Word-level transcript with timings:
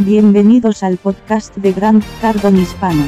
Bienvenidos 0.00 0.84
al 0.84 0.96
podcast 0.96 1.56
de 1.56 1.72
Grant 1.72 2.04
Cardon 2.20 2.56
Hispano. 2.56 3.04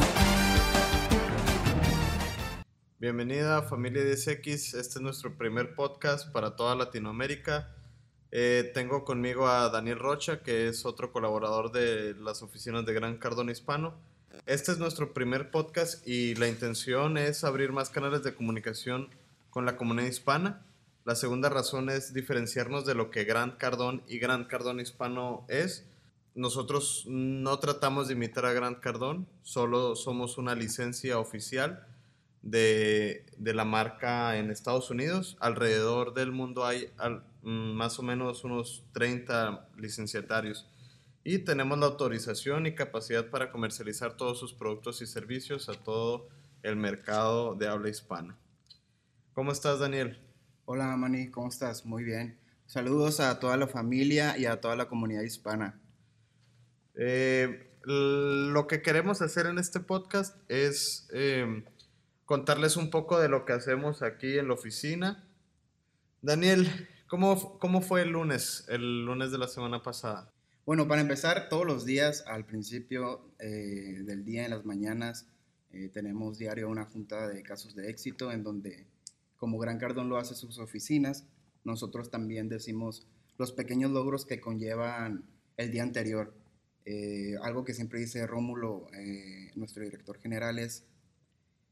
Bienvenida 2.99 3.63
familia 3.63 4.03
10X, 4.03 4.75
este 4.75 4.81
es 4.81 5.01
nuestro 5.01 5.39
primer 5.39 5.77
podcast 5.77 6.33
para 6.33 6.57
toda 6.57 6.75
Latinoamérica. 6.75 7.73
Eh, 8.33 8.73
tengo 8.75 9.05
conmigo 9.05 9.47
a 9.47 9.69
Daniel 9.69 10.01
Rocha, 10.01 10.43
que 10.43 10.67
es 10.67 10.85
otro 10.85 11.13
colaborador 11.13 11.71
de 11.71 12.17
las 12.17 12.43
oficinas 12.43 12.85
de 12.85 12.93
Gran 12.93 13.19
Cardón 13.19 13.51
Hispano. 13.51 13.95
Este 14.47 14.73
es 14.73 14.79
nuestro 14.79 15.15
primer 15.15 15.53
podcast 15.53 16.05
y 16.09 16.35
la 16.35 16.49
intención 16.49 17.19
es 17.19 17.45
abrir 17.45 17.71
más 17.71 17.91
canales 17.91 18.25
de 18.25 18.35
comunicación 18.35 19.11
con 19.51 19.65
la 19.65 19.77
comunidad 19.77 20.09
hispana. 20.09 20.67
La 21.05 21.15
segunda 21.15 21.51
razón 21.51 21.89
es 21.89 22.13
diferenciarnos 22.15 22.85
de 22.85 22.97
lo 22.97 23.13
que 23.13 23.23
Gran 23.23 23.53
Cardón 23.53 24.03
y 24.09 24.19
Gran 24.19 24.47
Cardón 24.47 24.81
Hispano 24.81 25.45
es 25.49 25.87
nosotros 26.41 27.05
no 27.07 27.59
tratamos 27.59 28.09
de 28.09 28.15
imitar 28.15 28.47
a 28.47 28.55
Grant 28.55 28.81
Cardone, 28.81 29.27
solo 29.43 29.95
somos 29.95 30.39
una 30.39 30.55
licencia 30.55 31.19
oficial 31.19 31.87
de, 32.41 33.27
la 33.37 33.67
marca 33.67 34.39
en 34.39 34.51
Estados 34.51 34.91
Unidos. 34.91 35.37
Alrededor 35.39 36.15
del 36.15 36.33
mundo 36.33 36.65
hay 36.65 36.91
mm, 37.43 37.73
más 37.73 37.99
o 37.99 38.03
menos 38.03 38.43
unos 38.43 38.85
30 38.93 39.69
licenciatarios 39.77 40.67
y 41.25 41.41
tenemos 41.41 41.79
la 41.79 41.87
autorización 41.87 42.67
y 42.67 42.75
capacidad 42.75 43.29
para 43.29 43.53
comercializar 43.53 44.17
todos 44.17 44.39
sus 44.39 44.55
productos 44.55 45.03
y 45.03 45.07
servicios 45.07 45.69
a 45.69 45.75
todo 45.75 46.29
el 46.63 46.77
mercado 46.77 47.55
de 47.55 47.69
habla 47.69 47.91
hispana. 47.91 48.39
¿Cómo 49.35 49.53
estás, 49.53 49.79
Daniel? 49.79 50.19
Hola, 50.65 50.97
Manny, 50.97 51.31
¿cómo 51.31 51.49
estás? 51.49 51.85
Muy 51.85 52.03
bien. 52.03 52.39
Saludos 52.65 53.21
a 53.21 53.39
toda 53.39 53.59
la 53.59 53.67
familia 53.67 54.39
y 54.39 54.47
a 54.47 54.59
toda 54.59 54.75
la 54.75 54.89
comunidad 54.89 55.23
hispana. 55.23 55.79
Eh, 56.95 57.71
lo 57.85 58.67
que 58.67 58.83
queremos 58.83 59.23
hacer 59.23 59.47
en 59.47 59.59
este 59.59 59.81
podcast 59.81 60.37
es 60.49 61.09
em, 61.13 61.65
contarles 62.25 62.77
un 62.77 62.91
poco 62.91 63.19
de 63.19 63.29
lo 63.29 63.45
que 63.45 63.53
hacemos 63.53 64.03
aquí 64.03 64.39
en 64.39 64.49
la 64.49 64.55
oficina. 64.55 65.27
Daniel, 66.23 66.89
¿cómo, 67.09 67.59
¿cómo 67.59 67.81
fue 67.81 68.03
el 68.03 68.11
lunes, 68.11 68.65
el 68.69 69.05
lunes 69.05 69.33
de 69.33 69.39
la 69.39 69.49
semana 69.49 69.83
pasada? 69.83 70.31
Bueno, 70.67 70.87
para 70.87 71.01
empezar, 71.01 71.49
todos 71.49 71.67
los 71.67 71.85
días 71.85 72.23
al 72.27 72.45
principio 72.45 73.33
eh, 73.39 74.03
del 74.05 74.25
día, 74.25 74.45
en 74.45 74.51
las 74.51 74.65
mañanas, 74.65 75.27
eh, 75.73 75.89
tenemos 75.89 76.39
diario 76.39 76.69
una 76.69 76.85
junta 76.85 77.27
de 77.29 77.43
casos 77.43 77.75
de 77.75 77.91
éxito 77.91 78.31
en 78.31 78.43
donde, 78.45 78.87
como 79.37 79.59
Gran 79.59 79.79
Cardón 79.79 80.09
lo 80.09 80.19
hace 80.19 80.35
sus 80.35 80.59
oficinas, 80.59 81.25
nosotros 81.65 82.11
también 82.11 82.49
decimos 82.49 83.07
los 83.39 83.53
pequeños 83.53 83.91
logros 83.91 84.27
que 84.27 84.41
conllevan 84.41 85.25
el 85.57 85.71
día 85.71 85.83
anterior. 85.83 86.35
Eh, 86.85 87.37
algo 87.43 87.65
que 87.65 87.75
siempre 87.75 88.01
dice 88.01 88.27
Rómulo, 88.27 88.89
eh, 88.95 89.51
nuestro 89.55 89.85
director 89.85 90.19
general, 90.19 90.59
es 90.59 90.85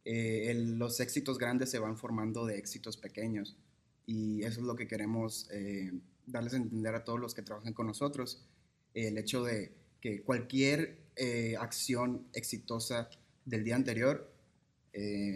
eh, 0.04 0.52
los 0.54 1.00
éxitos 1.00 1.38
grandes 1.38 1.70
se 1.70 1.78
van 1.78 1.96
formando 1.96 2.46
de 2.46 2.58
éxitos 2.58 2.96
pequeños. 2.96 3.56
Y 4.06 4.42
eso 4.42 4.60
es 4.60 4.66
lo 4.66 4.74
que 4.76 4.86
queremos 4.86 5.48
darles 6.26 6.54
a 6.54 6.56
entender 6.56 6.94
a 6.94 7.04
todos 7.04 7.20
los 7.20 7.34
que 7.34 7.42
trabajan 7.42 7.74
con 7.74 7.86
nosotros. 7.86 8.42
el 8.94 9.18
hecho 9.18 9.44
de 9.44 9.72
que 10.00 10.22
cualquier 10.22 10.98
acción 11.58 12.26
exitosa 12.32 13.10
del 13.44 13.64
día 13.64 13.76
anterior 13.76 14.32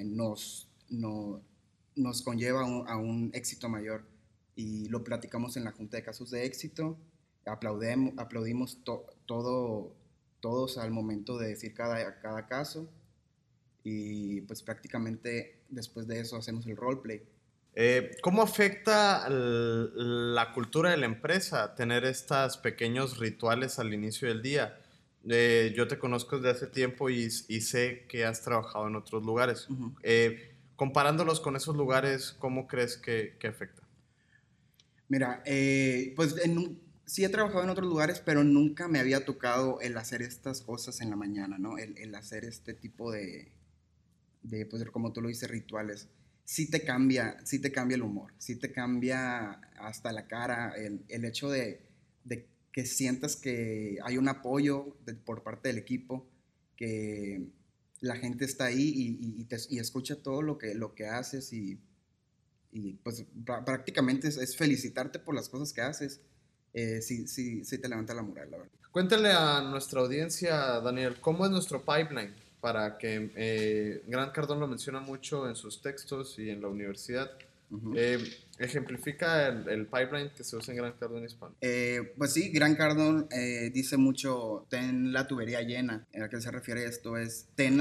nos, 0.06 0.68
nos 0.88 2.22
conlleva 2.22 2.62
a 2.62 2.96
un 2.96 3.30
éxito 3.34 3.68
mayor. 3.68 4.06
Y 4.56 4.88
lo 4.88 5.04
platicamos 5.04 5.56
en 5.58 5.64
la 5.64 5.72
Junta 5.72 5.98
de 5.98 6.02
Casos 6.02 6.30
de 6.30 6.46
Éxito 6.46 6.98
aplaudemos, 7.46 8.14
aplaudimos 8.16 8.78
todo, 9.26 9.94
todos 10.40 10.78
al 10.78 10.90
momento 10.90 11.38
de 11.38 11.48
decir 11.48 11.74
cada, 11.74 12.20
cada 12.20 12.46
caso 12.46 12.88
y 13.84 14.42
pues 14.42 14.62
prácticamente 14.62 15.62
después 15.68 16.06
de 16.06 16.20
eso 16.20 16.36
hacemos 16.36 16.66
el 16.66 16.76
roleplay. 16.76 17.22
Eh, 17.74 18.16
¿Cómo 18.20 18.42
afecta 18.42 19.26
la 19.30 20.52
cultura 20.52 20.90
de 20.90 20.98
la 20.98 21.06
empresa 21.06 21.74
tener 21.74 22.04
estos 22.04 22.58
pequeños 22.58 23.18
rituales 23.18 23.78
al 23.78 23.94
inicio 23.94 24.28
del 24.28 24.42
día? 24.42 24.78
Eh, 25.28 25.72
yo 25.74 25.88
te 25.88 25.98
conozco 25.98 26.36
desde 26.36 26.50
hace 26.50 26.66
tiempo 26.66 27.08
y, 27.08 27.30
sé 27.30 28.06
que 28.08 28.26
has 28.26 28.42
trabajado 28.42 28.88
en 28.88 28.96
otros 28.96 29.24
lugares. 29.24 29.68
Eh, 30.02 30.54
comparándolos 30.76 31.40
con 31.40 31.56
esos 31.56 31.74
lugares, 31.76 32.36
¿cómo 32.38 32.66
crees 32.66 32.98
que, 32.98 33.36
que 33.38 33.48
afecta? 33.48 33.82
Mira, 35.08 35.42
pues 36.16 36.36
en 36.44 36.58
un, 36.58 36.91
sí 37.06 37.24
he 37.24 37.28
trabajado 37.28 37.64
en 37.64 37.70
otros 37.70 37.88
lugares, 37.88 38.20
pero 38.20 38.44
nunca 38.44 38.88
me 38.88 38.98
había 38.98 39.24
tocado 39.24 39.80
el 39.80 39.96
hacer 39.96 40.22
estas 40.22 40.62
cosas 40.62 41.00
en 41.00 41.10
la 41.10 41.16
mañana, 41.16 41.58
¿no? 41.58 41.78
El, 41.78 42.14
hacer 42.14 42.44
este 42.44 42.74
tipo 42.74 43.10
de, 43.12 43.52
de, 44.42 44.66
pues 44.66 44.84
como 44.90 45.12
tú 45.12 45.20
lo 45.20 45.28
dices, 45.28 45.50
rituales. 45.50 46.08
Sí 46.44 46.70
te 46.70 46.82
cambia, 46.82 47.38
sí 47.44 47.60
te 47.60 47.72
cambia 47.72 47.96
el 47.96 48.02
humor, 48.02 48.34
sí 48.38 48.56
te 48.56 48.72
cambia 48.72 49.52
hasta 49.78 50.12
la 50.12 50.26
cara, 50.26 50.74
el, 50.76 51.24
hecho 51.24 51.50
de, 51.50 51.86
que 52.72 52.86
sientas 52.86 53.36
que 53.36 53.98
hay 54.02 54.16
un 54.16 54.28
apoyo 54.28 54.96
por 55.24 55.42
parte 55.42 55.68
del 55.68 55.78
equipo, 55.78 56.26
que 56.76 57.46
la 58.00 58.16
gente 58.16 58.44
está 58.44 58.66
ahí 58.66 58.92
y, 59.20 59.44
te, 59.44 59.56
escucha 59.56 60.22
todo 60.22 60.42
lo 60.42 60.58
que, 60.58 60.74
lo 60.74 60.94
que 60.94 61.06
haces 61.06 61.52
y, 61.52 61.80
pues 63.04 63.26
prácticamente 63.44 64.28
es 64.28 64.56
felicitarte 64.56 65.18
por 65.18 65.34
las 65.34 65.50
cosas 65.50 65.74
que 65.74 65.82
haces 65.82 66.22
eh, 66.74 67.02
sí, 67.02 67.26
sí, 67.26 67.64
sí 67.64 67.78
te 67.78 67.88
levanta 67.88 68.14
la 68.14 68.22
moral, 68.22 68.50
la 68.50 68.58
verdad. 68.58 68.72
Cuéntale 68.92 69.32
a 69.32 69.62
nuestra 69.62 70.02
audiencia, 70.02 70.54
Daniel, 70.80 71.16
¿cómo 71.18 71.46
es 71.46 71.50
nuestro 71.50 71.80
pipeline? 71.80 72.34
Para 72.60 72.98
que 72.98 73.30
eh, 73.36 74.02
Gran 74.06 74.30
Cardón 74.32 74.60
lo 74.60 74.68
menciona 74.68 75.00
mucho 75.00 75.48
en 75.48 75.56
sus 75.56 75.80
textos 75.80 76.38
y 76.38 76.50
en 76.50 76.60
la 76.60 76.68
universidad. 76.68 77.30
Eh, 77.96 78.18
ejemplifica 78.58 79.48
el, 79.48 79.86
pipeline 79.86 80.30
que 80.36 80.44
se 80.44 80.56
usa 80.56 80.74
en 80.74 80.76
Gran 80.76 80.92
Cardón 80.92 81.24
Hispano. 81.24 81.54
Eh, 81.62 82.12
pues 82.18 82.34
sí, 82.34 82.50
Gran 82.50 82.76
Cardón 82.76 83.28
dice 83.72 83.96
mucho, 83.96 84.66
ten 84.68 85.10
la 85.10 85.26
tubería 85.26 85.62
llena. 85.62 86.06
¿A 86.22 86.28
qué 86.28 86.38
se 86.42 86.50
refiere 86.50 86.84
esto? 86.84 87.16
Es 87.16 87.46
ten, 87.54 87.80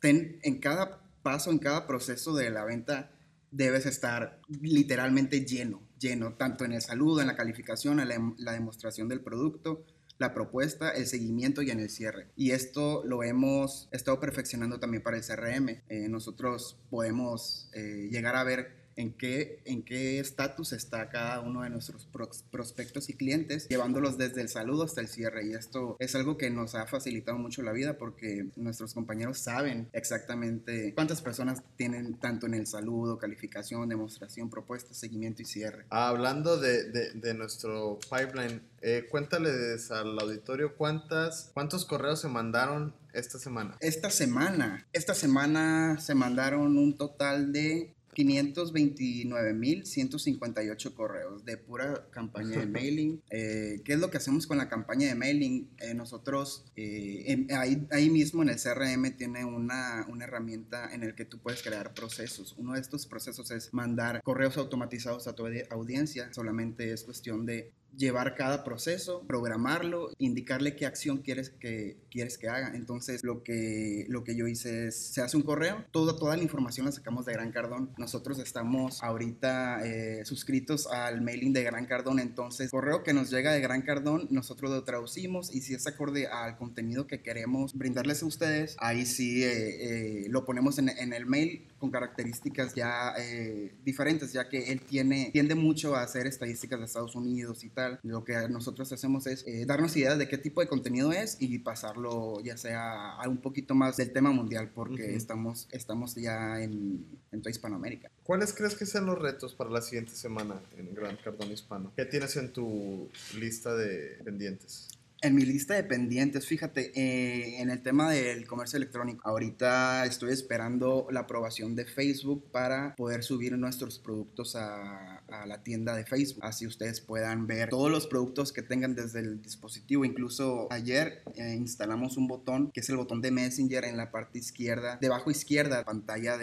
ten 0.00 0.40
en 0.42 0.58
cada 0.58 0.98
paso, 1.22 1.52
en 1.52 1.58
cada 1.58 1.86
proceso 1.86 2.34
de 2.34 2.50
la 2.50 2.64
venta, 2.64 3.12
debes 3.52 3.86
estar 3.86 4.40
literalmente 4.60 5.44
lleno 5.44 5.87
lleno, 5.98 6.34
tanto 6.34 6.64
en 6.64 6.72
el 6.72 6.82
saludo, 6.82 7.20
en 7.20 7.26
la 7.26 7.36
calificación, 7.36 8.00
en 8.00 8.34
la, 8.38 8.52
demostración 8.52 9.08
del 9.08 9.20
producto, 9.20 9.84
la 10.18 10.34
propuesta, 10.34 10.90
el 10.90 11.06
seguimiento 11.06 11.62
y 11.62 11.70
en 11.70 11.80
el 11.80 11.90
cierre. 11.90 12.28
Y 12.36 12.50
esto 12.50 13.02
lo 13.04 13.22
hemos 13.22 13.88
estado 13.92 14.18
perfeccionando 14.18 14.80
también 14.80 15.02
para 15.02 15.16
el 15.16 15.24
CRM. 15.24 15.68
Eh, 15.88 16.08
nosotros 16.08 16.78
podemos 16.90 17.70
eh, 17.72 18.08
llegar 18.10 18.36
a 18.36 18.44
ver 18.44 18.87
en 18.98 19.12
qué 19.12 19.62
en 19.64 19.82
qué 19.82 20.18
estatus 20.18 20.72
está 20.72 21.08
cada 21.08 21.40
uno 21.40 21.62
de 21.62 21.70
nuestros 21.70 22.08
prospectos 22.50 23.08
y 23.08 23.14
clientes, 23.14 23.68
llevándolos 23.68 24.18
desde 24.18 24.40
el 24.40 24.48
saludo 24.48 24.82
hasta 24.82 25.00
el 25.00 25.08
cierre. 25.08 25.46
Y 25.46 25.54
esto 25.54 25.96
es 26.00 26.14
algo 26.16 26.36
que 26.36 26.50
nos 26.50 26.74
ha 26.74 26.86
facilitado 26.86 27.38
mucho 27.38 27.62
la 27.62 27.72
vida 27.72 27.96
porque 27.96 28.48
nuestros 28.56 28.94
compañeros 28.94 29.38
saben 29.38 29.88
exactamente 29.92 30.92
cuántas 30.94 31.22
personas 31.22 31.62
tienen 31.76 32.18
tanto 32.18 32.46
en 32.46 32.54
el 32.54 32.66
saludo, 32.66 33.18
calificación, 33.18 33.88
demostración, 33.88 34.50
propuesta, 34.50 34.92
seguimiento 34.94 35.42
y 35.42 35.44
cierre. 35.44 35.84
hablando 35.90 36.58
de, 36.58 36.90
de, 36.90 37.34
nuestro 37.34 38.00
pipeline, 38.10 38.62
eh, 38.80 39.06
cuéntales 39.08 39.92
al 39.92 40.18
auditorio 40.18 40.76
cuántas, 40.76 41.50
cuántos 41.54 41.84
correos 41.84 42.20
se 42.20 42.28
mandaron 42.28 42.94
esta 43.12 43.38
semana. 43.38 43.76
Esta 43.80 44.10
semana, 44.10 44.86
esta 44.92 45.14
semana 45.14 45.98
se 46.00 46.14
mandaron 46.14 46.76
un 46.76 46.96
total 46.96 47.52
de 47.52 47.94
529.158 48.18 50.94
correos 50.94 51.44
de 51.44 51.56
pura 51.56 52.08
campaña 52.10 52.58
de 52.58 52.66
mailing. 52.78 53.22
Eh, 53.30 53.80
¿Qué 53.84 53.92
es 53.92 54.00
lo 54.00 54.10
que 54.10 54.16
hacemos 54.16 54.48
con 54.48 54.58
la 54.58 54.68
campaña 54.68 55.06
de 55.06 55.14
mailing? 55.14 55.70
Eh, 55.78 55.94
nosotros 55.94 56.64
eh, 56.74 57.46
ahí, 57.90 58.10
mismo 58.10 58.42
en 58.42 58.48
el 58.48 58.56
CRM 58.56 59.16
tiene 59.16 59.44
una, 59.44 60.04
una 60.08 60.24
herramienta 60.24 60.92
en 60.92 61.04
el 61.04 61.14
que 61.14 61.24
tú 61.24 61.38
puedes 61.38 61.62
crear 61.62 61.94
procesos. 61.94 62.56
Uno 62.58 62.74
de 62.74 62.80
estos 62.80 63.06
procesos 63.06 63.52
es 63.52 63.72
mandar 63.72 64.20
correos 64.22 64.56
automatizados 64.56 65.28
a 65.28 65.34
tu 65.34 65.46
audiencia. 65.70 66.32
Solamente 66.32 66.92
es 66.92 67.04
cuestión 67.04 67.46
de 67.46 67.72
llevar 67.98 68.34
cada 68.36 68.64
proceso, 68.64 69.24
programarlo, 69.26 70.10
indicarle 70.18 70.76
qué 70.76 70.86
acción 70.86 71.18
quieres 71.18 71.50
que, 71.50 71.98
quieres 72.10 72.38
que 72.38 72.48
haga. 72.48 72.74
Entonces, 72.74 73.24
lo 73.24 73.42
que, 73.42 74.06
lo 74.08 74.24
que 74.24 74.36
yo 74.36 74.46
hice 74.46 74.86
es, 74.86 74.96
se 74.96 75.20
hace 75.20 75.36
un 75.36 75.42
correo, 75.42 75.84
toda, 75.90 76.16
toda 76.16 76.36
la 76.36 76.42
información 76.42 76.86
la 76.86 76.92
sacamos 76.92 77.26
de 77.26 77.32
Gran 77.32 77.50
Cardón. 77.50 77.90
Nosotros 77.98 78.38
estamos 78.38 79.02
ahorita 79.02 79.84
eh, 79.84 80.24
suscritos 80.24 80.86
al 80.86 81.20
mailing 81.20 81.52
de 81.52 81.64
Gran 81.64 81.86
Cardón, 81.86 82.20
entonces, 82.20 82.70
correo 82.70 83.02
que 83.02 83.12
nos 83.12 83.30
llega 83.30 83.52
de 83.52 83.60
Gran 83.60 83.82
Cardón, 83.82 84.28
nosotros 84.30 84.70
lo 84.70 84.84
traducimos 84.84 85.52
y 85.54 85.62
si 85.62 85.74
es 85.74 85.86
acorde 85.86 86.28
al 86.28 86.56
contenido 86.56 87.06
que 87.06 87.20
queremos 87.22 87.74
brindarles 87.74 88.22
a 88.22 88.26
ustedes, 88.26 88.76
ahí 88.78 89.04
sí 89.06 89.42
eh, 89.42 90.22
eh, 90.22 90.26
lo 90.28 90.44
ponemos 90.44 90.78
en, 90.78 90.88
en 90.88 91.12
el 91.12 91.26
mail 91.26 91.66
con 91.78 91.90
características 91.90 92.74
ya 92.74 93.14
eh, 93.18 93.74
diferentes, 93.84 94.32
ya 94.32 94.48
que 94.48 94.72
él 94.72 94.80
tiene, 94.80 95.30
tiende 95.32 95.54
mucho 95.54 95.94
a 95.96 96.02
hacer 96.02 96.26
estadísticas 96.26 96.78
de 96.78 96.86
Estados 96.86 97.14
Unidos 97.14 97.64
y 97.64 97.70
tal. 97.70 98.00
Lo 98.02 98.24
que 98.24 98.34
nosotros 98.48 98.92
hacemos 98.92 99.26
es 99.26 99.44
eh, 99.46 99.64
darnos 99.66 99.96
ideas 99.96 100.18
de 100.18 100.28
qué 100.28 100.38
tipo 100.38 100.60
de 100.60 100.68
contenido 100.68 101.12
es 101.12 101.36
y 101.40 101.58
pasarlo 101.58 102.40
ya 102.40 102.56
sea 102.56 103.12
a 103.12 103.28
un 103.28 103.38
poquito 103.38 103.74
más 103.74 103.96
del 103.96 104.12
tema 104.12 104.30
mundial, 104.30 104.70
porque 104.74 105.14
estamos, 105.14 105.68
estamos 105.70 106.14
ya 106.14 106.60
en, 106.62 107.06
en 107.32 107.40
toda 107.40 107.50
Hispanoamérica. 107.50 108.10
¿Cuáles 108.22 108.52
crees 108.52 108.74
que 108.74 108.86
sean 108.86 109.06
los 109.06 109.18
retos 109.18 109.54
para 109.54 109.70
la 109.70 109.80
siguiente 109.80 110.12
semana 110.12 110.60
en 110.76 110.94
Gran 110.94 111.16
Cardón 111.16 111.50
Hispano? 111.50 111.92
¿Qué 111.96 112.04
tienes 112.04 112.36
en 112.36 112.52
tu 112.52 113.08
lista 113.38 113.74
de 113.74 114.18
pendientes? 114.24 114.88
En 115.20 115.34
mi 115.34 115.44
lista 115.44 115.74
de 115.74 115.82
pendientes, 115.82 116.46
fíjate, 116.46 116.92
eh, 116.94 117.60
en 117.60 117.70
el 117.70 117.82
tema 117.82 118.08
del 118.08 118.46
comercio 118.46 118.76
electrónico, 118.76 119.28
ahorita 119.28 120.06
estoy 120.06 120.30
esperando 120.32 121.08
la 121.10 121.20
aprobación 121.20 121.74
de 121.74 121.86
Facebook 121.86 122.44
para 122.52 122.94
poder 122.94 123.24
subir 123.24 123.58
nuestros 123.58 123.98
productos 123.98 124.54
a, 124.54 125.14
la 125.46 125.62
tienda 125.62 125.94
de 125.94 126.04
Facebook. 126.04 126.42
Así 126.42 126.66
ustedes 126.66 127.00
puedan 127.00 127.46
ver 127.46 127.68
todos 127.68 127.90
los 127.90 128.06
productos 128.06 128.52
que 128.52 128.62
tengan 128.62 128.94
desde 128.94 129.20
el 129.20 129.42
dispositivo. 129.42 130.04
Incluso 130.04 130.68
ayer 130.70 131.22
eh, 131.34 131.54
instalamos 131.54 132.16
un 132.16 132.28
botón 132.28 132.70
que 132.72 132.80
es 132.80 132.88
el 132.88 132.96
botón 132.96 133.20
de 133.20 133.30
Messenger 133.30 133.84
en 133.84 133.96
la 133.96 134.10
parte 134.10 134.38
izquierda, 134.38 134.98
debajo 135.00 135.30
izquierda, 135.30 135.84
pantalla 135.84 136.38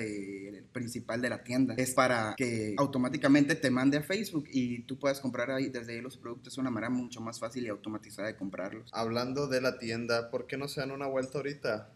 principal 0.71 1.21
de 1.21 1.29
la 1.29 1.43
tienda. 1.43 1.73
Es 1.77 1.95
para 1.95 2.35
que 2.37 2.75
automáticamente 2.77 3.55
te 3.55 3.71
mande 3.71 3.97
a 3.97 4.03
Facebook 4.03 4.45
y 4.51 4.83
tú 4.83 4.99
puedas 4.99 5.19
comprar 5.19 5.49
ahí 5.49 5.69
desde 5.69 5.93
ahí 5.93 6.01
los 6.01 6.17
productos. 6.17 6.53
Es 6.53 6.57
una 6.57 6.69
manera 6.69 6.91
mucho 6.91 7.21
más 7.21 7.39
fácil 7.39 7.65
y 7.65 7.69
automatizada 7.69 8.27
de 8.27 8.35
Hablando 8.91 9.47
de 9.47 9.61
la 9.61 9.77
tienda, 9.77 10.29
¿por 10.31 10.47
qué 10.47 10.57
no 10.57 10.67
se 10.67 10.79
dan 10.79 10.91
una 10.91 11.07
vuelta 11.07 11.37
ahorita? 11.37 11.89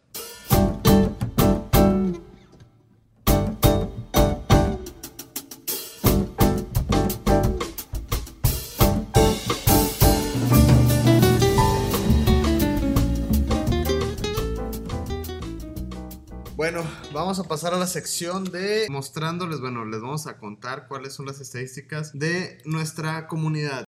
Bueno, 16.56 16.83
vamos 17.13 17.39
a 17.39 17.45
pasar 17.45 17.74
a 17.74 17.77
la 17.77 17.88
sección 17.88 18.44
de 18.44 18.86
mostrándoles, 18.89 19.62
bueno, 19.62 19.86
les 19.86 20.01
vamos 20.01 20.27
a 20.27 20.38
contar 20.38 20.89
cuáles 20.89 21.13
son 21.13 21.25
las 21.25 21.39
estadísticas 21.39 22.12
de 22.13 22.57
nuestra 22.65 23.27
comunidad. 23.27 23.86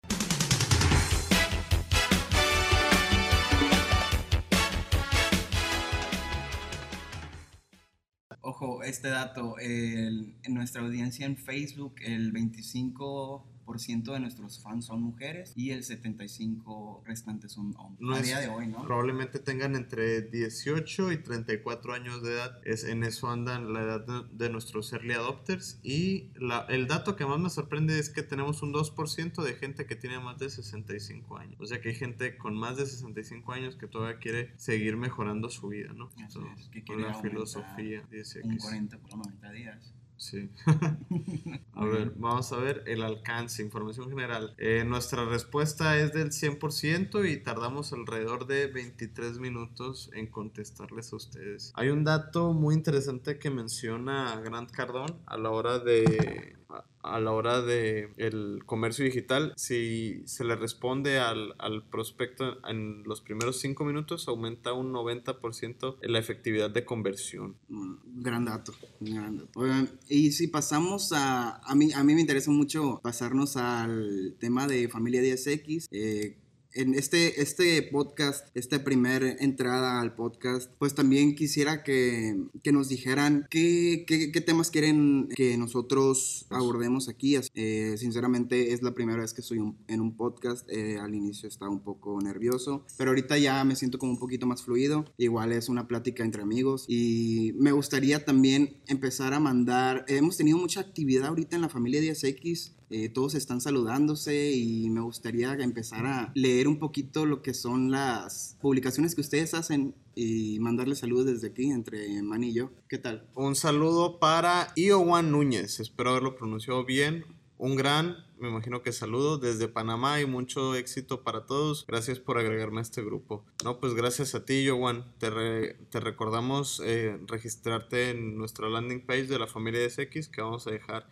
Este 8.86 9.08
dato, 9.08 9.58
el- 9.58 10.34
en 10.42 10.54
nuestra 10.54 10.82
audiencia 10.82 11.26
en 11.26 11.36
Facebook, 11.36 11.94
el 12.02 12.32
25% 12.32 13.44
de 13.66 14.20
nuestros 14.20 14.60
fans 14.60 14.86
son 14.86 15.02
mujeres 15.02 15.52
y 15.56 15.70
el 15.70 15.82
75% 15.82 17.02
restantes 17.04 17.52
son 17.52 17.74
hombres. 17.76 18.00
No 18.00 18.14
a 18.14 18.20
es- 18.20 18.24
día 18.26 18.38
de 18.40 18.48
hoy, 18.48 18.68
¿no? 18.68 18.82
Probablemente 18.82 19.38
tengan 19.38 19.74
entre 19.74 20.22
18 20.22 21.12
y 21.12 21.18
34 21.18 21.92
años 21.92 22.22
de 22.22 22.32
edad. 22.34 22.60
Es, 22.64 22.84
en 22.84 23.02
eso 23.02 23.28
andan 23.28 23.72
la 23.72 23.82
edad 23.82 24.06
de, 24.06 24.22
de 24.44 24.50
nuestros 24.50 24.92
early 24.92 25.12
adopters. 25.14 25.78
Y 25.82 26.30
la- 26.36 26.66
el 26.68 26.86
dato 26.86 27.16
que 27.16 27.26
más 27.26 27.38
me 27.40 27.50
sorprende 27.50 27.98
es 27.98 28.08
que 28.08 28.22
tenemos 28.22 28.62
un 28.62 28.72
2% 28.72 29.42
de 29.42 29.54
gente 29.54 29.86
que 29.86 29.96
tiene 29.96 30.18
más 30.20 30.38
de 30.38 30.48
65 30.48 31.36
años. 31.38 31.56
O 31.60 31.66
sea 31.66 31.80
que 31.80 31.88
hay 31.90 31.94
gente 31.96 32.36
con 32.38 32.54
más 32.56 32.76
de 32.76 32.86
65 32.86 33.52
años 33.52 33.76
que 33.76 33.86
todavía 33.88 34.18
quiere 34.18 34.52
seguir 34.56 34.96
mejorando 34.96 35.50
su 35.50 35.68
vida, 35.68 35.92
¿no? 35.92 36.08
Así 36.24 36.34
So, 36.34 36.46
es, 36.56 36.68
que 36.68 36.84
con 36.84 36.96
quiere 36.96 37.14
filosofía 37.20 38.02
10X. 38.10 38.44
Un 38.44 38.56
40 38.58 38.98
por 38.98 39.16
90 39.16 39.50
días. 39.52 39.92
Sí. 40.16 40.50
A 41.74 41.84
ver, 41.84 42.12
vamos 42.16 42.52
a 42.52 42.56
ver 42.56 42.82
el 42.86 43.02
alcance, 43.02 43.62
información 43.62 44.08
general. 44.08 44.54
Eh, 44.56 44.82
nuestra 44.86 45.26
respuesta 45.26 45.98
es 45.98 46.12
del 46.12 46.30
100% 46.30 47.30
y 47.30 47.42
tardamos 47.42 47.92
alrededor 47.92 48.46
de 48.46 48.66
23 48.66 49.38
minutos 49.38 50.10
en 50.14 50.26
contestarles 50.26 51.12
a 51.12 51.16
ustedes. 51.16 51.72
Hay 51.74 51.90
un 51.90 52.04
dato 52.04 52.54
muy 52.54 52.74
interesante 52.74 53.38
que 53.38 53.50
menciona 53.50 54.40
Grant 54.40 54.70
Cardón 54.70 55.20
a 55.26 55.36
la 55.36 55.50
hora 55.50 55.78
de 55.78 56.56
a- 56.68 57.20
la 57.20 57.30
hora 57.32 57.62
de 57.62 58.10
el 58.16 58.62
comercio 58.66 59.04
digital, 59.04 59.52
si 59.56 60.22
se 60.26 60.42
le 60.44 60.56
responde 60.56 61.18
al, 61.20 61.54
al 61.58 61.84
prospecto 61.88 62.58
en 62.68 63.04
los 63.04 63.20
primeros 63.20 63.60
5 63.60 63.84
minutos, 63.84 64.26
aumenta 64.28 64.72
un 64.72 64.92
90% 64.92 65.96
en 66.02 66.12
la 66.12 66.18
efectividad 66.18 66.70
de 66.70 66.84
conversión. 66.84 67.56
Mm, 67.68 67.94
Gran 68.22 68.44
dato, 68.44 68.72
gran 69.00 69.36
dato. 69.38 69.50
Oigan, 69.60 69.88
y 70.08 70.32
si 70.32 70.48
pasamos 70.48 71.12
a, 71.12 71.58
a 71.58 71.74
mí, 71.74 71.92
a 71.92 72.02
mí 72.02 72.14
me 72.14 72.20
interesa 72.20 72.50
mucho 72.50 72.98
pasarnos 73.02 73.56
al 73.56 74.34
tema 74.40 74.66
de 74.66 74.88
Familia 74.88 75.22
10X. 75.22 75.86
eh, 75.92 76.36
en 76.76 76.94
este, 76.94 77.40
este 77.40 77.82
podcast, 77.82 78.48
esta 78.54 78.84
primera 78.84 79.30
entrada 79.40 80.00
al 80.00 80.14
podcast, 80.14 80.70
pues 80.78 80.94
también 80.94 81.34
quisiera 81.34 81.82
que, 81.82 82.36
que 82.62 82.72
nos 82.72 82.88
dijeran 82.88 83.46
qué, 83.50 84.04
qué- 84.06 84.40
temas 84.40 84.70
quieren 84.70 85.28
que 85.34 85.56
nosotros 85.56 86.46
abordemos 86.50 87.08
aquí. 87.08 87.36
Eh, 87.54 87.94
sinceramente 87.98 88.72
es 88.72 88.82
la 88.82 88.94
primera 88.94 89.20
vez 89.22 89.32
que 89.34 89.40
estoy 89.40 89.58
en 89.88 90.00
un 90.00 90.16
podcast. 90.16 90.68
eh, 90.70 90.98
al 91.00 91.14
inicio 91.14 91.48
estaba 91.48 91.70
un 91.70 91.80
poco 91.80 92.20
nervioso, 92.20 92.84
pero 92.96 93.10
ahorita 93.10 93.38
ya 93.38 93.64
me 93.64 93.74
siento 93.76 93.98
como 93.98 94.12
un 94.12 94.18
poquito 94.18 94.46
más 94.46 94.62
fluido. 94.62 95.04
Igual 95.18 95.52
es 95.52 95.68
una 95.68 95.88
plática 95.88 96.22
entre 96.24 96.42
amigos 96.42 96.84
y 96.88 97.52
me 97.58 97.72
gustaría 97.72 98.24
también 98.24 98.76
empezar 98.86 99.32
a 99.34 99.40
mandar. 99.40 100.04
hemos 100.08 100.36
tenido 100.36 100.58
mucha 100.58 100.80
actividad 100.80 101.26
ahorita 101.26 101.56
en 101.56 101.62
la 101.62 101.68
familia 101.68 102.00
10X. 102.00 102.72
Eh, 102.90 103.08
todos 103.08 103.34
están 103.34 103.60
saludándose 103.60 104.52
y 104.52 104.88
me 104.90 105.00
gustaría 105.00 105.52
empezar 105.54 106.06
a 106.06 106.30
leer 106.34 106.68
un 106.68 106.78
poquito 106.78 107.26
lo 107.26 107.42
que 107.42 107.54
son 107.54 107.90
las 107.90 108.56
publicaciones 108.60 109.14
que 109.14 109.20
ustedes 109.22 109.54
hacen 109.54 109.94
y 110.14 110.58
mandarles 110.60 111.00
saludos 111.00 111.26
desde 111.26 111.48
aquí 111.48 111.70
entre 111.70 112.22
Manny 112.22 112.48
y 112.50 112.54
yo. 112.54 112.70
¿Qué 112.88 112.98
tal? 112.98 113.28
Un 113.34 113.54
saludo 113.56 114.18
para 114.18 114.72
Iowan 114.76 115.30
Núñez, 115.30 115.80
espero 115.80 116.10
haberlo 116.10 116.36
pronunciado 116.36 116.84
bien. 116.84 117.24
Un 117.58 117.74
gran, 117.74 118.16
me 118.38 118.50
imagino 118.50 118.82
que 118.82 118.92
saludo 118.92 119.38
desde 119.38 119.66
Panamá 119.66 120.20
y 120.20 120.26
mucho 120.26 120.74
éxito 120.74 121.22
para 121.22 121.46
todos. 121.46 121.86
Gracias 121.88 122.20
por 122.20 122.36
agregarme 122.36 122.80
a 122.80 122.82
este 122.82 123.02
grupo. 123.02 123.46
No, 123.64 123.80
pues 123.80 123.94
gracias 123.94 124.34
a 124.34 124.44
ti, 124.44 124.62
Iowan. 124.64 125.06
Te, 125.18 125.30
re- 125.30 125.74
te 125.88 125.98
recordamos 126.00 126.82
eh, 126.84 127.18
registrarte 127.26 128.10
en 128.10 128.36
nuestra 128.36 128.68
landing 128.68 129.06
page 129.06 129.24
de 129.26 129.38
la 129.38 129.46
familia 129.46 129.80
DSX 129.88 130.28
que 130.28 130.42
vamos 130.42 130.66
a 130.66 130.70
dejar 130.70 131.08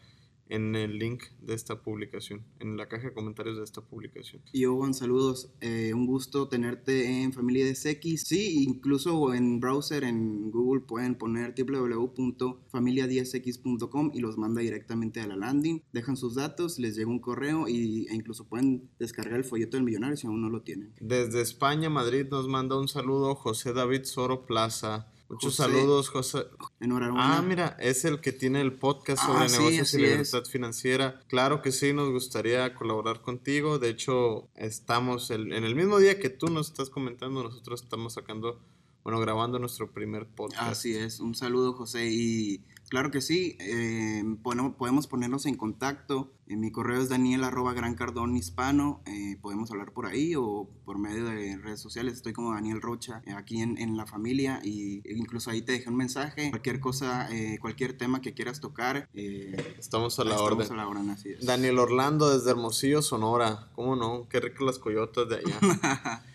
en 0.48 0.74
el 0.76 0.98
link 0.98 1.24
de 1.40 1.54
esta 1.54 1.82
publicación, 1.82 2.44
en 2.60 2.76
la 2.76 2.86
caja 2.88 3.08
de 3.08 3.14
comentarios 3.14 3.56
de 3.56 3.64
esta 3.64 3.80
publicación. 3.80 4.42
Yo, 4.52 4.76
Juan, 4.76 4.92
saludos. 4.94 5.50
Eh, 5.60 5.92
un 5.94 6.06
gusto 6.06 6.46
tenerte 6.48 7.22
en 7.22 7.32
Familia 7.32 7.68
DSX. 7.70 8.22
Sí, 8.22 8.64
incluso 8.64 9.34
en 9.34 9.60
browser, 9.60 10.02
en 10.04 10.50
Google, 10.50 10.82
pueden 10.82 11.14
poner 11.14 11.54
www.familia10x.com 11.56 14.10
y 14.14 14.20
los 14.20 14.36
manda 14.38 14.60
directamente 14.60 15.20
a 15.20 15.26
la 15.26 15.36
landing. 15.36 15.82
Dejan 15.92 16.16
sus 16.16 16.34
datos, 16.34 16.78
les 16.78 16.96
llega 16.96 17.10
un 17.10 17.20
correo 17.20 17.68
y, 17.68 18.06
e 18.08 18.14
incluso 18.14 18.48
pueden 18.48 18.88
descargar 18.98 19.38
el 19.38 19.44
folleto 19.44 19.76
del 19.76 19.84
millonario 19.84 20.16
si 20.16 20.26
aún 20.26 20.40
no 20.40 20.48
lo 20.50 20.62
tienen. 20.62 20.94
Desde 21.00 21.40
España, 21.40 21.90
Madrid, 21.90 22.26
nos 22.30 22.48
manda 22.48 22.78
un 22.78 22.88
saludo 22.88 23.34
José 23.34 23.72
David 23.72 24.04
Soro 24.04 24.46
Plaza. 24.46 25.10
Muchos 25.28 25.56
José. 25.56 25.72
saludos, 25.72 26.08
José. 26.10 26.46
Enhorabuena. 26.80 27.38
Ah, 27.38 27.42
mira, 27.42 27.76
es 27.80 28.04
el 28.04 28.20
que 28.20 28.32
tiene 28.32 28.60
el 28.60 28.72
podcast 28.74 29.22
Ah, 29.22 29.26
sobre 29.26 29.48
sí, 29.48 29.58
negocios 29.58 29.94
y 29.94 29.98
libertad 29.98 30.44
financiera. 30.44 31.20
Claro 31.28 31.62
que 31.62 31.72
sí, 31.72 31.92
nos 31.92 32.10
gustaría 32.10 32.74
colaborar 32.74 33.22
contigo. 33.22 33.78
De 33.78 33.88
hecho, 33.88 34.48
estamos 34.54 35.30
el- 35.30 35.52
en 35.52 35.64
el 35.64 35.74
mismo 35.74 35.98
día 35.98 36.18
que 36.20 36.28
tú 36.30 36.48
nos 36.48 36.68
estás 36.68 36.90
comentando, 36.90 37.42
nosotros 37.42 37.82
estamos 37.82 38.12
sacando, 38.12 38.60
bueno, 39.04 39.20
grabando 39.20 39.58
nuestro 39.58 39.92
primer 39.92 40.26
podcast. 40.26 40.62
Así 40.62 40.96
es, 40.96 41.20
un 41.20 41.34
saludo 41.34 41.74
José 41.74 42.08
y 42.10 42.64
claro 42.88 43.10
que 43.10 43.20
sí, 43.20 43.56
eh, 43.60 44.22
bueno, 44.24 44.76
podemos 44.78 45.06
ponernos 45.06 45.44
en 45.44 45.56
contacto, 45.56 46.32
en 46.46 46.60
mi 46.60 46.70
correo 46.70 47.02
es 47.02 47.10
daniel 47.10 47.44
arroba 47.44 47.74
gran 47.74 47.96
cardón 47.96 48.34
hispano, 48.34 49.02
eh, 49.06 49.36
podemos 49.42 49.70
hablar 49.70 49.92
por 49.92 50.06
ahí 50.06 50.34
o 50.36 50.70
por 50.86 50.98
medio 50.98 51.26
de 51.26 51.58
redes 51.58 51.80
sociales, 51.80 52.14
estoy 52.14 52.32
como 52.32 52.54
Daniel 52.54 52.80
Rocha 52.80 53.20
eh, 53.26 53.32
aquí 53.32 53.60
en, 53.60 53.76
en 53.76 53.96
la 53.98 54.06
familia 54.06 54.60
y 54.64 55.02
incluso 55.14 55.50
ahí 55.50 55.60
te 55.60 55.72
dejé 55.72 55.90
un 55.90 55.96
mensaje, 55.96 56.48
cualquier 56.48 56.80
cosa, 56.80 57.28
eh, 57.30 57.58
cualquier 57.60 57.98
tema 57.98 58.22
que 58.22 58.32
quieras 58.32 58.60
tocar, 58.60 59.10
eh, 59.12 59.74
Estamos 59.78 60.18
a 60.18 60.24
la 60.24 60.30
estamos 60.30 60.52
orden. 60.52 60.72
a 60.72 60.76
la 60.76 60.88
orden, 60.88 61.10
así 61.10 61.28
es. 61.30 61.44
Daniel 61.44 61.78
Orlando 61.78 62.30
desde 62.30 62.50
Hermosillo, 62.50 63.02
Sonora. 63.02 63.68
¿Cómo 63.74 63.96
no? 63.96 64.26
Qué 64.30 64.40
ricas 64.40 64.62
las 64.62 64.78
coyotas 64.78 65.28
de 65.28 65.36
allá. 65.36 66.22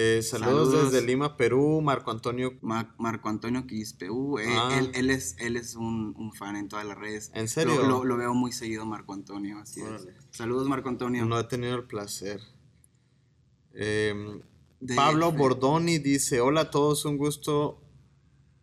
Eh, 0.00 0.22
saludos, 0.22 0.68
Saludos. 0.70 0.92
desde 0.92 1.04
Lima, 1.04 1.36
Perú. 1.36 1.80
Marco 1.80 2.12
Antonio. 2.12 2.52
Ma- 2.60 2.94
Marco 2.98 3.28
Antonio 3.28 3.66
Quispe, 3.66 4.08
uh, 4.08 4.38
eh, 4.38 4.44
Ah. 4.48 4.76
él, 4.78 4.92
él 4.94 5.10
es, 5.10 5.34
él 5.40 5.56
es 5.56 5.74
un, 5.74 6.14
un 6.16 6.32
fan 6.32 6.54
en 6.54 6.68
todas 6.68 6.86
las 6.86 6.96
redes. 6.96 7.32
¿En 7.34 7.48
serio? 7.48 7.74
Lo, 7.82 7.88
lo- 7.88 8.04
lo 8.04 8.16
veo 8.16 8.32
muy 8.32 8.52
seguido 8.52 8.86
Marco 8.86 9.12
Antonio, 9.12 9.58
así 9.58 9.80
Órale. 9.82 10.12
es. 10.12 10.16
Saludos 10.30 10.68
Marco 10.68 10.88
Antonio. 10.88 11.24
No 11.24 11.36
he 11.40 11.42
tenido 11.44 11.74
el 11.74 11.82
placer. 11.84 12.40
Em, 13.74 14.40
Pablo 14.94 15.32
Bordoni 15.32 15.98
dice, 15.98 16.40
hola 16.40 16.60
a 16.62 16.70
todos, 16.70 17.04
un 17.04 17.16
gusto 17.16 17.80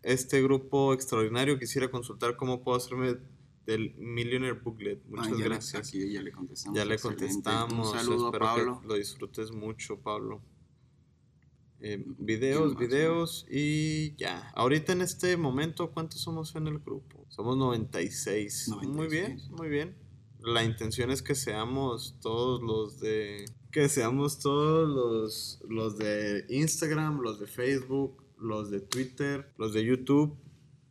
este 0.03 0.41
grupo 0.41 0.93
extraordinario. 0.93 1.59
Quisiera 1.59 1.91
consultar 1.91 2.37
cómo 2.37 2.63
puedo 2.63 2.77
hacerme 2.77 3.17
del 3.65 3.93
Millionaire 3.97 4.57
Booklet. 4.57 5.03
Muchas 5.07 5.27
Ah, 5.27 5.29
ya 5.31 5.35
le- 5.37 5.43
gracias. 5.43 5.89
aquí 5.89 6.13
ya 6.13 6.21
le 6.21 6.31
contestamos. 6.31 6.77
Ya 6.77 6.85
le 6.85 6.97
contestamos. 6.99 7.91
Un 7.93 7.99
saludo 7.99 8.25
Espero 8.27 8.45
Pablo. 8.45 8.79
que 8.81 8.87
lo 8.87 8.93
disfrutes 8.93 9.51
mucho, 9.51 9.99
Pablo. 9.99 10.41
Eh, 11.81 12.01
¿Quién 12.03 12.15
videos, 12.17 12.73
más, 12.73 12.79
videos 12.79 13.45
y 13.49 14.15
ya. 14.15 14.51
Ahorita 14.55 14.93
en 14.93 15.01
este 15.01 15.37
momento, 15.37 15.91
¿cuántos 15.91 16.21
somos 16.21 16.55
en 16.55 16.67
el 16.67 16.79
grupo? 16.79 17.25
Somos 17.29 17.57
96. 17.57 18.69
Muy 18.69 19.07
bien, 19.07 19.37
96. 19.37 19.51
muy 19.51 19.69
bien. 19.69 19.95
La 20.39 20.63
intención 20.63 21.11
es 21.11 21.21
que 21.21 21.35
seamos 21.35 22.17
todos 22.21 22.61
los 22.61 22.99
de... 22.99 23.45
Que 23.71 23.89
seamos 23.89 24.39
todos 24.39 24.87
los, 24.87 25.59
los 25.67 25.97
de 25.97 26.45
Instagram, 26.49 27.19
los 27.19 27.39
de 27.39 27.47
Facebook, 27.47 28.23
los 28.39 28.69
de 28.69 28.79
Twitter, 28.79 29.51
los 29.57 29.73
de 29.73 29.83
YouTube. 29.83 30.37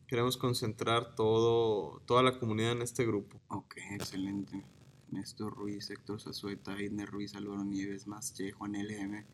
Queremos 0.06 0.36
concentrar 0.36 1.14
todo, 1.14 2.02
toda 2.04 2.22
la 2.22 2.38
comunidad 2.38 2.72
en 2.72 2.82
este 2.82 3.06
grupo. 3.06 3.40
Ok, 3.48 3.76
excelente. 3.92 4.64
Néstor 5.10 5.54
Ruiz, 5.54 5.88
Héctor 5.90 6.20
Zazueta, 6.20 6.80
Idner 6.80 7.08
Ruiz, 7.08 7.34
Álvaro 7.34 7.64
Nieves, 7.64 8.06
Masche, 8.06 8.50
Juan 8.52 8.72
LM, 8.72 9.24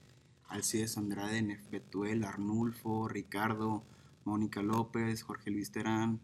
Alcides 0.51 0.99
Andrade, 0.99 1.43
Nef 1.43 1.61
Betuel, 1.71 2.25
Arnulfo, 2.25 3.09
Ricardo, 3.09 3.85
Mónica 4.25 4.63
López, 4.63 5.23
Jorge 5.23 5.51
Luis 5.51 5.71
Terán, 5.71 6.21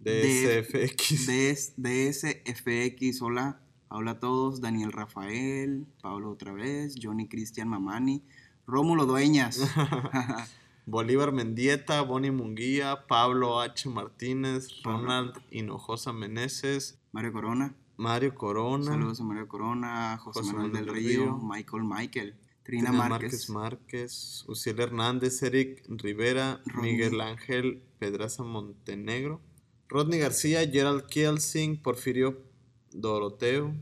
DSFX. 0.00 1.26
DS, 1.26 1.74
DSFX, 1.76 3.22
hola, 3.22 3.60
hola 3.88 4.10
a 4.12 4.20
todos, 4.20 4.60
Daniel 4.60 4.90
Rafael, 4.90 5.86
Pablo 6.02 6.30
otra 6.30 6.52
vez, 6.52 6.96
Johnny 7.00 7.28
Cristian 7.28 7.68
Mamani, 7.68 8.24
Rómulo 8.66 9.06
Dueñas, 9.06 9.60
Bolívar 10.86 11.30
Mendieta, 11.30 12.02
Bonnie 12.02 12.32
Munguía, 12.32 13.06
Pablo 13.06 13.60
H. 13.60 13.88
Martínez, 13.88 14.82
Ronald 14.82 15.40
Hinojosa 15.52 16.12
Meneses, 16.12 16.98
Mario 17.12 17.32
Corona, 17.32 17.76
Mario 17.96 18.34
Corona, 18.34 18.86
saludos 18.86 19.20
a 19.20 19.24
Mario 19.24 19.46
Corona, 19.46 20.18
José, 20.18 20.40
José 20.40 20.52
Manuel 20.52 20.72
del 20.72 20.88
Río, 20.88 21.22
Río, 21.22 21.38
Michael 21.38 21.84
Michael, 21.84 22.34
Trina 22.64 22.90
Tina 22.90 23.08
Márquez, 23.08 23.50
Márquez, 23.50 24.44
Uciel 24.46 24.78
Hernández, 24.80 25.42
Eric 25.42 25.84
Rivera, 25.88 26.60
Rodney. 26.66 26.92
Miguel 26.92 27.20
Ángel 27.20 27.82
Pedraza 27.98 28.44
Montenegro, 28.44 29.40
Rodney 29.88 30.18
García, 30.20 30.60
Gerald 30.68 31.06
Kielsing, 31.06 31.82
Porfirio 31.82 32.40
Doroteo, 32.92 33.74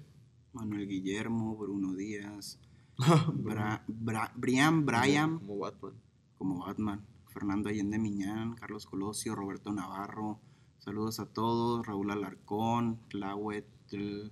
Manuel 0.52 0.86
Guillermo, 0.88 1.56
Bruno 1.56 1.94
Díaz, 1.94 2.58
Bra- 2.96 3.32
Bra- 3.36 3.84
Bra- 3.86 4.32
Brian 4.36 4.86
Bryan. 4.86 5.38
como 5.38 5.58
Batman. 5.58 5.94
como 6.38 6.58
Batman, 6.64 7.06
Fernando 7.28 7.68
Allende 7.68 7.98
Miñán, 7.98 8.54
Carlos 8.54 8.86
Colosio, 8.86 9.34
Roberto 9.34 9.72
Navarro, 9.72 10.40
saludos 10.78 11.20
a 11.20 11.26
todos, 11.26 11.86
Raúl 11.86 12.10
Alarcón, 12.10 12.98
Tlahuetl, 13.08 14.30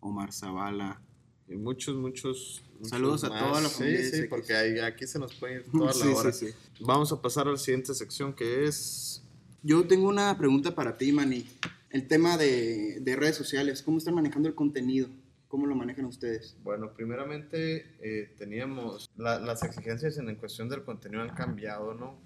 Omar 0.00 0.32
Zavala. 0.32 1.00
Y 1.48 1.56
muchos, 1.56 1.96
muchos, 1.96 2.62
muchos 2.74 2.90
Saludos 2.90 3.24
a 3.24 3.28
toda 3.28 3.60
la 3.60 3.68
familia 3.68 4.02
Sí, 4.02 4.22
porque 4.28 4.54
ahí- 4.54 4.78
aquí 4.80 5.06
se 5.06 5.18
nos 5.18 5.34
puede 5.34 5.56
ir 5.56 5.64
toda 5.72 5.86
la 5.86 5.92
Sí, 5.94 6.08
hora. 6.08 6.32
sí, 6.32 6.46
sí. 6.48 6.54
Vamos 6.80 7.10
a 7.12 7.20
pasar 7.22 7.48
a 7.48 7.52
la 7.52 7.56
siguiente 7.56 7.94
sección 7.94 8.32
que 8.34 8.64
es 8.66 9.22
Yo 9.62 9.86
tengo 9.86 10.08
una 10.08 10.36
pregunta 10.38 10.74
para 10.74 10.96
ti, 10.98 11.10
Manny. 11.12 11.46
El 11.90 12.06
tema 12.06 12.36
de, 12.36 13.00
de 13.00 13.16
redes 13.16 13.36
sociales, 13.36 13.82
¿cómo 13.82 13.98
están 13.98 14.14
manejando 14.14 14.48
el 14.48 14.54
contenido? 14.54 15.08
¿Cómo 15.48 15.66
lo 15.66 15.74
manejan 15.74 16.04
ustedes? 16.04 16.54
Bueno, 16.62 16.92
primeramente 16.94 17.96
eh, 18.02 18.34
teníamos 18.36 19.08
la- 19.16 19.40
las 19.40 19.62
exigencias 19.62 20.18
en, 20.18 20.28
en 20.28 20.36
cuestión 20.36 20.68
del 20.68 20.84
contenido 20.84 21.22
han 21.22 21.34
cambiado, 21.34 21.94
¿no? 21.94 22.20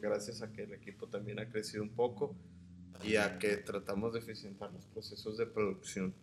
Gracias 0.00 0.40
a 0.42 0.50
que 0.50 0.62
el 0.62 0.72
equipo 0.72 1.06
también 1.08 1.38
ha 1.38 1.48
crecido 1.50 1.82
un 1.82 1.90
poco 1.90 2.34
y 3.02 3.16
a 3.16 3.38
que 3.38 3.56
tratamos 3.56 4.12
de 4.12 4.20
eficientar 4.20 4.72
los 4.72 4.86
procesos 4.86 5.36
de 5.36 5.46
producción. 5.46 6.14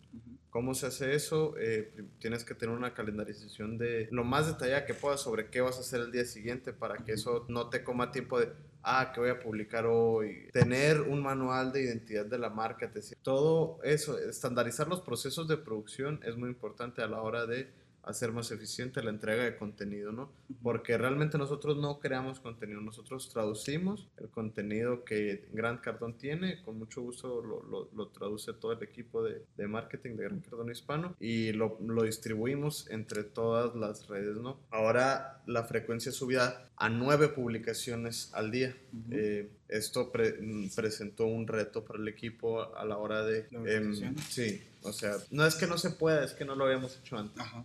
¿Cómo 0.50 0.74
se 0.74 0.86
hace 0.86 1.14
eso? 1.14 1.54
Eh, 1.58 1.92
tienes 2.18 2.44
que 2.44 2.54
tener 2.54 2.74
una 2.74 2.92
calendarización 2.92 3.78
de 3.78 4.08
lo 4.10 4.24
más 4.24 4.48
detallada 4.48 4.84
que 4.84 4.94
puedas 4.94 5.20
sobre 5.20 5.48
qué 5.48 5.60
vas 5.60 5.76
a 5.76 5.80
hacer 5.80 6.00
el 6.00 6.10
día 6.10 6.24
siguiente 6.24 6.72
para 6.72 6.96
que 7.04 7.12
eso 7.12 7.46
no 7.48 7.68
te 7.68 7.84
coma 7.84 8.10
tiempo 8.10 8.40
de, 8.40 8.48
ah, 8.82 9.12
que 9.14 9.20
voy 9.20 9.30
a 9.30 9.38
publicar 9.38 9.86
hoy. 9.86 10.48
Tener 10.52 11.02
un 11.02 11.22
manual 11.22 11.72
de 11.72 11.82
identidad 11.82 12.26
de 12.26 12.38
la 12.38 12.50
marca, 12.50 12.90
te 12.90 13.00
todo 13.22 13.78
eso, 13.84 14.18
estandarizar 14.18 14.88
los 14.88 15.02
procesos 15.02 15.46
de 15.46 15.56
producción 15.56 16.20
es 16.24 16.36
muy 16.36 16.48
importante 16.48 17.00
a 17.02 17.06
la 17.06 17.22
hora 17.22 17.46
de 17.46 17.70
hacer 18.10 18.32
más 18.32 18.50
eficiente 18.50 19.02
la 19.02 19.10
entrega 19.10 19.44
de 19.44 19.56
contenido, 19.56 20.12
¿no? 20.12 20.30
Porque 20.62 20.98
realmente 20.98 21.38
nosotros 21.38 21.76
no 21.78 21.98
creamos 22.00 22.40
contenido, 22.40 22.80
nosotros 22.80 23.28
traducimos 23.30 24.08
el 24.18 24.28
contenido 24.28 25.04
que 25.04 25.48
Grant 25.52 25.80
Cardón 25.80 26.18
tiene, 26.18 26.62
con 26.62 26.78
mucho 26.78 27.02
gusto 27.02 27.40
lo, 27.42 27.62
lo- 27.62 27.88
lo 27.94 28.08
traduce 28.08 28.52
todo 28.52 28.72
el 28.72 28.82
equipo 28.82 29.22
de, 29.22 29.44
de 29.56 29.66
marketing 29.68 30.16
de 30.16 30.24
Grant 30.24 30.44
Cardón 30.48 30.70
Hispano 30.70 31.16
y 31.20 31.52
lo, 31.52 31.78
lo 31.80 32.02
distribuimos 32.02 32.88
entre 32.90 33.24
todas 33.24 33.74
las 33.76 34.08
redes, 34.08 34.36
¿no? 34.36 34.58
Ahora 34.70 35.42
la 35.46 35.64
frecuencia 35.64 36.12
subida 36.12 36.68
a 36.76 36.88
nueve 36.88 37.28
publicaciones 37.28 38.30
al 38.34 38.50
día. 38.50 38.76
Ujú. 38.92 39.08
Eh, 39.12 39.50
esto 39.68 40.10
pre- 40.10 40.36
mm, 40.40 40.70
presentó 40.74 41.26
un 41.26 41.46
reto 41.46 41.84
para 41.84 41.98
el 42.00 42.08
equipo 42.08 42.74
a 42.76 42.84
la 42.84 42.96
hora 42.98 43.22
de... 43.24 43.46
¿La 43.50 43.60
organización? 43.60 44.16
sí, 44.18 44.62
o 44.82 44.92
sea, 44.92 45.16
no 45.30 45.46
es 45.46 45.54
que 45.54 45.66
no 45.66 45.78
se 45.78 45.90
pueda, 45.90 46.24
es 46.24 46.32
que 46.32 46.44
no 46.44 46.54
lo 46.54 46.64
habíamos 46.64 46.98
hecho 46.98 47.16
antes 47.18 47.40
Ajá. 47.40 47.64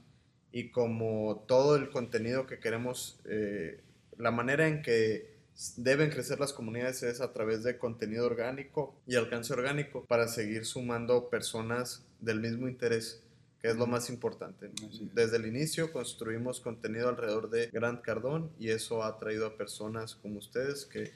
Y 0.56 0.70
como 0.70 1.44
todo 1.50 1.76
el 1.76 1.90
contenido 1.90 2.48
que 2.48 2.60
queremos, 2.60 3.20
eh, 3.26 3.82
la 4.18 4.32
manera 4.32 4.70
en 4.70 4.82
que 4.82 5.36
deben 5.76 6.10
crecer 6.10 6.40
las 6.40 6.54
comunidades 6.54 7.04
es 7.04 7.20
a 7.20 7.34
través 7.34 7.62
de 7.64 7.78
contenido 7.78 8.26
orgánico 8.26 8.96
y 9.06 9.18
alcance 9.18 9.52
orgánico 9.52 10.06
para 10.06 10.30
seguir 10.30 10.64
sumando 10.64 11.30
personas 11.30 12.06
del 12.22 12.40
mismo 12.40 12.70
interés, 12.70 13.22
que 13.60 13.68
es 13.68 13.76
lo 13.76 13.86
más 13.86 14.10
importante. 14.10 14.72
Desde 15.14 15.36
el 15.36 15.46
inicio 15.46 15.92
construimos 15.92 16.62
contenido 16.62 17.10
alrededor 17.10 17.50
de 17.50 17.68
Grant 17.74 18.02
Cardón 18.02 18.50
y 18.58 18.70
eso 18.70 19.04
ha 19.04 19.20
traído 19.20 19.48
a 19.48 19.58
personas 19.58 20.16
como 20.16 20.40
ustedes 20.40 20.86
que, 20.86 21.12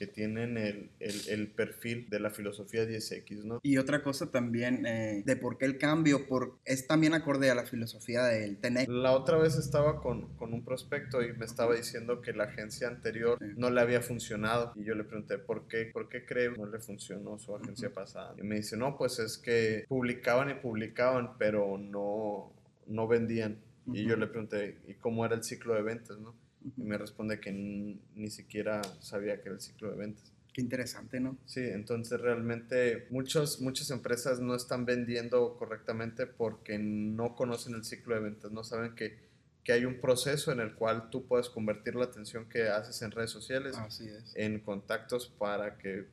que 0.00 0.06
tienen 0.06 0.56
el, 0.56 0.90
el- 0.98 1.28
el 1.28 1.48
perfil 1.52 2.08
de 2.08 2.20
la 2.20 2.30
filosofía 2.30 2.86
10X, 2.86 3.44
¿no? 3.44 3.60
Y 3.62 3.76
otra 3.76 4.02
cosa 4.02 4.30
también 4.30 4.86
eh, 4.86 5.22
de 5.26 5.36
por 5.36 5.58
qué 5.58 5.66
el 5.66 5.76
cambio, 5.76 6.26
por, 6.26 6.58
es 6.64 6.86
también 6.86 7.12
acorde 7.12 7.50
a 7.50 7.54
la 7.54 7.66
filosofía 7.66 8.24
del 8.24 8.56
TENEC. 8.56 8.88
La 8.88 9.12
otra 9.12 9.36
vez 9.36 9.56
estaba 9.56 10.00
con, 10.00 10.34
con 10.38 10.54
un 10.54 10.64
prospecto 10.64 11.22
y 11.22 11.34
me 11.34 11.44
estaba 11.44 11.74
diciendo 11.74 12.22
que 12.22 12.32
la 12.32 12.44
agencia 12.44 12.88
anterior 12.88 13.36
Sí. 13.38 13.44
no 13.58 13.68
le 13.68 13.78
había 13.82 14.00
funcionado. 14.00 14.72
Y 14.74 14.84
yo 14.84 14.94
le 14.94 15.04
pregunté, 15.04 15.36
¿por 15.36 15.68
qué? 15.68 15.90
¿Por 15.92 16.08
qué 16.08 16.24
cree 16.24 16.50
que 16.54 16.58
no 16.58 16.64
le 16.64 16.78
funcionó 16.78 17.38
su 17.38 17.54
agencia 17.54 17.88
Ujú. 17.88 17.94
pasada? 17.96 18.34
Y 18.38 18.42
me 18.42 18.56
dice, 18.56 18.78
no, 18.78 18.96
pues 18.96 19.18
es 19.18 19.36
que 19.36 19.84
publicaban 19.86 20.48
y 20.48 20.54
publicaban, 20.54 21.36
pero 21.36 21.76
no, 21.76 22.54
no 22.86 23.06
vendían. 23.06 23.58
Y 23.92 24.04
yo 24.06 24.16
le 24.16 24.28
pregunté, 24.28 24.78
¿y 24.86 24.94
cómo 24.94 25.26
era 25.26 25.34
el 25.34 25.44
ciclo 25.44 25.74
de 25.74 25.82
ventas? 25.82 26.18
¿no? 26.18 26.34
Y 26.76 26.82
me 26.82 26.98
responde 26.98 27.40
que 27.40 27.52
ni 27.52 28.30
siquiera 28.30 28.82
sabía 29.00 29.40
que 29.40 29.48
era 29.48 29.54
el 29.54 29.60
ciclo 29.60 29.90
de 29.90 29.96
ventas. 29.96 30.32
Qué 30.52 30.60
interesante, 30.60 31.20
¿no? 31.20 31.38
Sí, 31.46 31.60
entonces 31.60 32.20
realmente 32.20 33.06
muchos, 33.10 33.60
muchas 33.60 33.90
empresas 33.90 34.40
no 34.40 34.54
están 34.56 34.84
vendiendo 34.84 35.56
correctamente 35.56 36.26
porque 36.26 36.78
no 36.78 37.36
conocen 37.36 37.74
el 37.74 37.84
ciclo 37.84 38.16
de 38.16 38.22
ventas, 38.22 38.50
no 38.50 38.64
saben 38.64 38.94
que, 38.96 39.16
que 39.62 39.72
hay 39.72 39.84
un 39.84 40.00
proceso 40.00 40.50
en 40.50 40.58
el 40.58 40.74
cual 40.74 41.08
tú 41.10 41.26
puedes 41.26 41.48
convertir 41.48 41.94
la 41.94 42.06
atención 42.06 42.48
que 42.48 42.68
haces 42.68 43.00
en 43.02 43.12
redes 43.12 43.30
sociales 43.30 43.76
Así 43.76 44.08
es. 44.08 44.32
en 44.34 44.58
contactos 44.58 45.28
para 45.28 45.78
que 45.78 46.06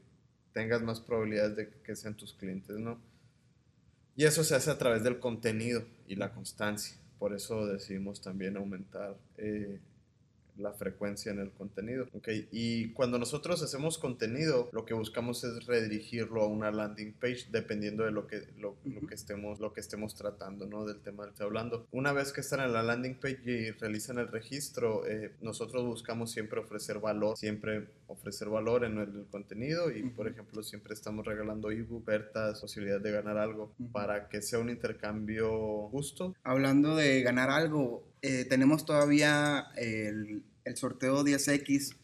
tengas 0.54 0.84
más 0.84 1.00
probabilidades 1.00 1.56
de 1.56 1.70
que 1.84 1.96
sean 1.96 2.16
tus 2.16 2.34
clientes, 2.34 2.78
¿no? 2.78 3.02
Y 4.16 4.26
eso 4.26 4.44
se 4.44 4.56
hace 4.56 4.70
a 4.70 4.78
través 4.78 5.04
del 5.04 5.20
contenido 5.20 5.86
y 6.08 6.16
la 6.16 6.34
constancia. 6.34 6.98
Por 7.18 7.34
eso 7.34 7.66
decidimos 7.66 8.22
también 8.22 8.58
aumentar 8.58 9.16
eh, 9.38 9.80
la 10.58 10.74
frecuencia 10.74 11.32
en 11.32 11.40
el 11.40 11.52
contenido. 11.52 12.08
¿ok? 12.14 12.30
Y 12.52 12.90
cuando 12.94 13.20
nosotros 13.20 13.62
hacemos 13.62 13.98
contenido, 13.98 14.70
lo 14.72 14.86
que 14.86 14.94
buscamos 14.94 15.44
es 15.44 15.66
redirigirlo 15.66 16.42
a 16.42 16.48
una 16.48 16.72
landing 16.72 17.14
page 17.14 17.48
dependiendo 17.52 18.04
de 18.04 18.12
lo 18.12 18.28
que, 18.28 18.48
lo, 18.58 18.76
lo 18.86 19.08
que, 19.08 19.16
estemos, 19.16 19.60
lo 19.60 19.74
que 19.74 19.82
estemos 19.82 20.16
tratando, 20.16 20.66
¿no? 20.66 20.86
Del 20.86 21.00
tema 21.02 21.26
del 21.26 21.34
que 21.34 21.44
hablando. 21.44 21.88
Una 21.92 22.14
vez 22.14 22.32
que 22.32 22.42
están 22.42 22.62
en 22.62 22.74
la 22.74 22.84
landing 22.84 23.16
page 23.16 23.40
y 23.46 23.72
realizan 23.72 24.18
el 24.18 24.28
registro, 24.28 25.06
eh, 25.06 25.34
nosotros 25.42 25.86
buscamos 25.86 26.32
siempre 26.32 26.60
ofrecer 26.60 27.00
valor, 27.00 27.38
siempre 27.38 27.88
ofrecer 28.08 28.50
valor 28.50 28.86
en 28.86 28.98
el 28.98 29.26
contenido 29.30 29.92
y, 29.92 30.04
por 30.04 30.28
ejemplo, 30.28 30.64
siempre 30.64 30.94
estamos 30.94 31.26
regalando 31.26 31.70
ebook, 31.70 32.08
ofertas, 32.08 32.62
posibilidad 32.62 33.02
de 33.02 33.12
ganar 33.12 33.38
algo 33.38 33.74
para 33.92 34.30
que 34.30 34.42
sea 34.42 34.60
un 34.60 34.70
intercambio 34.70 35.90
justo. 35.90 36.34
Hablando 36.44 36.96
de 36.96 37.22
ganar 37.22 37.50
algo, 37.50 38.04
eh, 38.22 38.46
tenemos 38.46 38.86
todavía 38.86 39.68
el, 39.76 40.44
el 40.66 40.76
sorteo 40.78 41.24
10X 41.24 41.96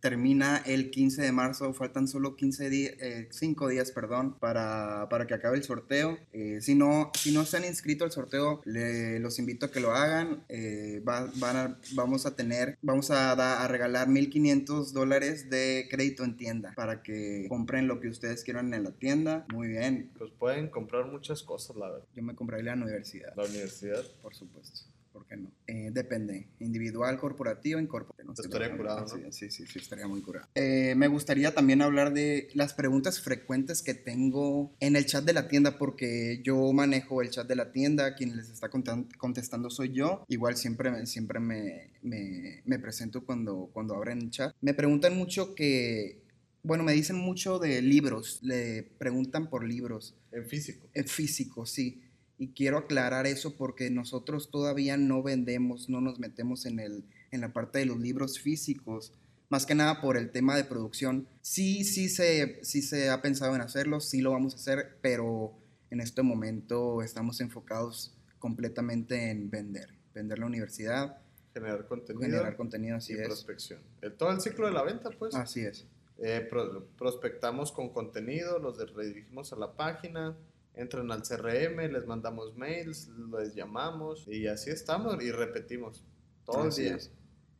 termina 0.00 0.62
el 0.66 0.90
15 0.90 1.20
de 1.20 1.32
marzo, 1.32 1.72
faltan 1.74 2.06
solo 2.06 2.36
15 2.36 2.70
días, 2.70 2.94
5 3.30 3.68
días, 3.68 3.90
perdón, 3.90 4.36
para, 4.38 5.08
para, 5.10 5.26
que 5.26 5.34
acabe 5.34 5.56
el 5.56 5.64
sorteo. 5.64 6.16
Eh, 6.32 6.60
si, 6.60 6.76
no, 6.76 7.10
si 7.18 7.32
no 7.32 7.44
se 7.44 7.56
han 7.56 7.64
inscrito 7.64 8.04
al 8.04 8.12
sorteo, 8.12 8.62
le, 8.64 9.18
los 9.18 9.40
invito 9.40 9.66
a 9.66 9.72
que 9.72 9.80
lo 9.80 9.90
hagan. 9.92 10.44
Eh, 10.48 11.00
van 11.04 11.56
a, 11.56 11.78
vamos 11.94 12.24
a 12.24 12.36
tener, 12.36 12.78
vamos 12.82 13.10
a, 13.10 13.32
a 13.32 13.66
regalar 13.66 14.06
1.500 14.06 14.92
dólares 14.92 15.50
de 15.50 15.88
crédito 15.90 16.22
en 16.22 16.36
tienda 16.36 16.72
para 16.76 17.02
que 17.02 17.46
compren 17.48 17.88
lo 17.88 17.98
que 17.98 18.08
ustedes 18.08 18.44
quieran 18.44 18.72
en 18.74 18.84
la 18.84 18.92
tienda. 18.92 19.44
Muy 19.52 19.68
bien. 19.68 20.12
Pues 20.16 20.30
pueden 20.38 20.68
comprar 20.68 21.06
muchas 21.06 21.42
cosas, 21.42 21.74
la 21.74 21.90
verdad. 21.90 22.06
Yo 22.14 22.22
me 22.22 22.36
compraría 22.36 22.76
la 22.76 22.84
universidad. 22.84 23.34
La 23.36 23.44
universidad. 23.44 24.04
Por 24.22 24.36
supuesto. 24.36 24.95
¿Por 25.16 25.26
qué 25.26 25.36
no? 25.38 25.50
Eh, 25.66 25.90
depende, 25.92 26.46
individual, 26.60 27.18
corporativo, 27.18 27.80
incorporativo. 27.80 28.34
No 28.34 28.34
estaría 28.34 28.76
curado, 28.76 29.00
¿no? 29.16 29.32
Sí, 29.32 29.50
sí, 29.50 29.66
sí, 29.66 29.78
estaría 29.78 30.06
muy 30.06 30.20
curado. 30.20 30.46
Eh, 30.54 30.94
me 30.94 31.08
gustaría 31.08 31.54
también 31.54 31.80
hablar 31.80 32.12
de 32.12 32.48
las 32.52 32.74
preguntas 32.74 33.22
frecuentes 33.22 33.80
que 33.82 33.94
tengo 33.94 34.74
en 34.78 34.94
el 34.94 35.06
chat 35.06 35.24
de 35.24 35.32
la 35.32 35.48
tienda, 35.48 35.78
porque 35.78 36.42
yo 36.44 36.70
manejo 36.74 37.22
el 37.22 37.30
chat 37.30 37.48
de 37.48 37.56
la 37.56 37.72
tienda, 37.72 38.14
quien 38.14 38.36
les 38.36 38.50
está 38.50 38.68
contestando 38.68 39.70
soy 39.70 39.92
yo. 39.94 40.26
Igual 40.28 40.56
siempre, 40.56 41.06
siempre 41.06 41.40
me, 41.40 41.92
me, 42.02 42.60
me 42.66 42.78
presento 42.78 43.24
cuando, 43.24 43.70
cuando 43.72 43.94
abren 43.94 44.20
el 44.20 44.30
chat. 44.30 44.54
Me 44.60 44.74
preguntan 44.74 45.16
mucho 45.16 45.54
que 45.54 46.26
bueno, 46.62 46.82
me 46.82 46.92
dicen 46.92 47.16
mucho 47.16 47.60
de 47.60 47.80
libros, 47.80 48.40
le 48.42 48.82
preguntan 48.82 49.48
por 49.48 49.64
libros. 49.64 50.16
En 50.32 50.46
físico. 50.46 50.88
En 50.94 51.06
físico, 51.06 51.64
sí. 51.64 52.02
Y 52.38 52.48
quiero 52.48 52.78
aclarar 52.78 53.26
eso 53.26 53.56
porque 53.56 53.90
nosotros 53.90 54.50
todavía 54.50 54.96
no 54.96 55.22
vendemos, 55.22 55.88
no 55.88 56.00
nos 56.00 56.18
metemos 56.18 56.66
en, 56.66 56.80
el, 56.80 57.04
en 57.30 57.40
la 57.40 57.52
parte 57.52 57.78
de 57.78 57.86
los 57.86 57.98
libros 57.98 58.38
físicos, 58.38 59.12
más 59.48 59.64
que 59.64 59.74
nada 59.74 60.00
por 60.00 60.16
el 60.16 60.30
tema 60.30 60.56
de 60.56 60.64
producción. 60.64 61.28
Sí, 61.40 61.84
sí 61.84 62.08
se, 62.08 62.62
sí 62.62 62.82
se 62.82 63.10
ha 63.10 63.22
pensado 63.22 63.54
en 63.54 63.62
hacerlo, 63.62 64.00
sí 64.00 64.20
lo 64.20 64.32
vamos 64.32 64.54
a 64.54 64.56
hacer, 64.56 64.98
pero 65.00 65.54
en 65.90 66.00
este 66.00 66.22
momento 66.22 67.02
estamos 67.02 67.40
enfocados 67.40 68.14
completamente 68.38 69.30
en 69.30 69.50
vender, 69.50 69.94
vender 70.14 70.38
la 70.38 70.46
universidad. 70.46 71.18
Generar 71.54 71.86
contenido. 71.86 72.22
Generar 72.22 72.56
contenido, 72.56 72.96
así 72.96 73.14
y 73.14 73.16
es. 73.16 73.26
prospección. 73.26 73.80
El, 74.02 74.12
todo 74.12 74.30
el 74.30 74.40
ciclo 74.40 74.66
de 74.66 74.72
la 74.72 74.82
venta, 74.82 75.10
pues. 75.10 75.34
Así 75.34 75.60
es. 75.60 75.86
Eh, 76.18 76.48
prospectamos 76.96 77.72
con 77.72 77.90
contenido, 77.90 78.58
los 78.58 78.78
redirigimos 78.94 79.52
a 79.52 79.56
la 79.56 79.74
página, 79.74 80.36
entran 80.76 81.10
al 81.10 81.22
CRM, 81.22 81.90
les 81.90 82.06
mandamos 82.06 82.56
mails, 82.56 83.08
les 83.32 83.54
llamamos 83.54 84.28
y 84.28 84.46
así 84.46 84.70
estamos 84.70 85.22
y 85.22 85.32
repetimos 85.32 86.04
todos 86.44 86.66
los 86.66 86.76
días, 86.76 87.10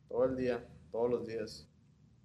todo 0.07 0.25
el 0.25 0.37
día, 0.37 0.65
todos 0.91 1.09
los 1.09 1.27
días. 1.27 1.67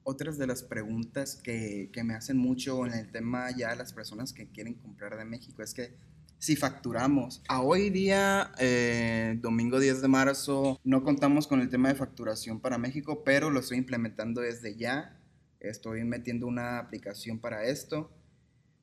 Otras 0.04 0.37
de 0.37 0.46
las 0.46 0.62
preguntas 0.62 1.37
que, 1.37 1.88
que, 1.92 2.04
me 2.04 2.14
hacen 2.14 2.37
mucho 2.37 2.84
en 2.87 2.92
el 2.92 3.11
tema 3.11 3.50
ya 3.56 3.75
las 3.76 3.92
personas 3.92 4.32
que 4.32 4.49
quieren 4.50 4.75
comprar 4.75 5.16
de 5.16 5.25
México 5.25 5.62
es 5.62 5.75
que 5.75 5.96
si 6.42 6.56
facturamos. 6.56 7.40
A 7.46 7.62
hoy 7.62 7.88
día, 7.88 8.50
eh, 8.58 9.38
domingo 9.40 9.78
10 9.78 10.02
de 10.02 10.08
marzo, 10.08 10.80
no 10.82 11.04
contamos 11.04 11.46
con 11.46 11.61
el 11.61 11.68
tema 11.68 11.88
de 11.88 11.94
facturación 11.94 12.58
para 12.58 12.78
México, 12.78 13.22
pero 13.25 13.49
lo 13.49 13.61
estoy 13.61 13.78
implementando 13.78 14.40
desde 14.40 14.75
ya. 14.75 15.20
Estoy 15.61 16.02
metiendo 16.02 16.49
una 16.49 16.80
aplicación 16.80 17.38
para 17.38 17.66
esto, 17.66 18.11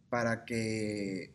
para 0.10 0.46
que 0.46 1.34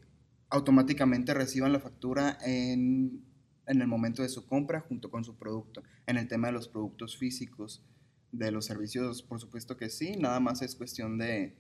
automáticamente 0.55 1.35
reciban 1.35 1.73
la 1.73 1.81
factura 1.81 2.39
en, 2.45 3.25
el 3.67 3.87
momento 3.89 4.23
de 4.23 4.29
su 4.29 4.47
compra 4.47 4.81
junto 4.81 5.11
con 5.11 5.25
su 5.25 5.37
producto. 5.37 5.83
En 6.07 6.17
el 6.17 6.29
tema 6.29 6.47
de 6.47 6.53
los 6.53 6.69
productos 6.69 7.17
físicos, 7.19 7.83
de 8.31 8.53
los 8.53 8.65
servicios, 8.65 9.23
por 9.23 9.41
supuesto 9.41 9.77
que 9.77 9.91
sí, 9.91 10.17
nada 10.17 10.39
más 10.39 10.63
es 10.63 10.77
cuestión 10.77 11.19
de 11.19 11.57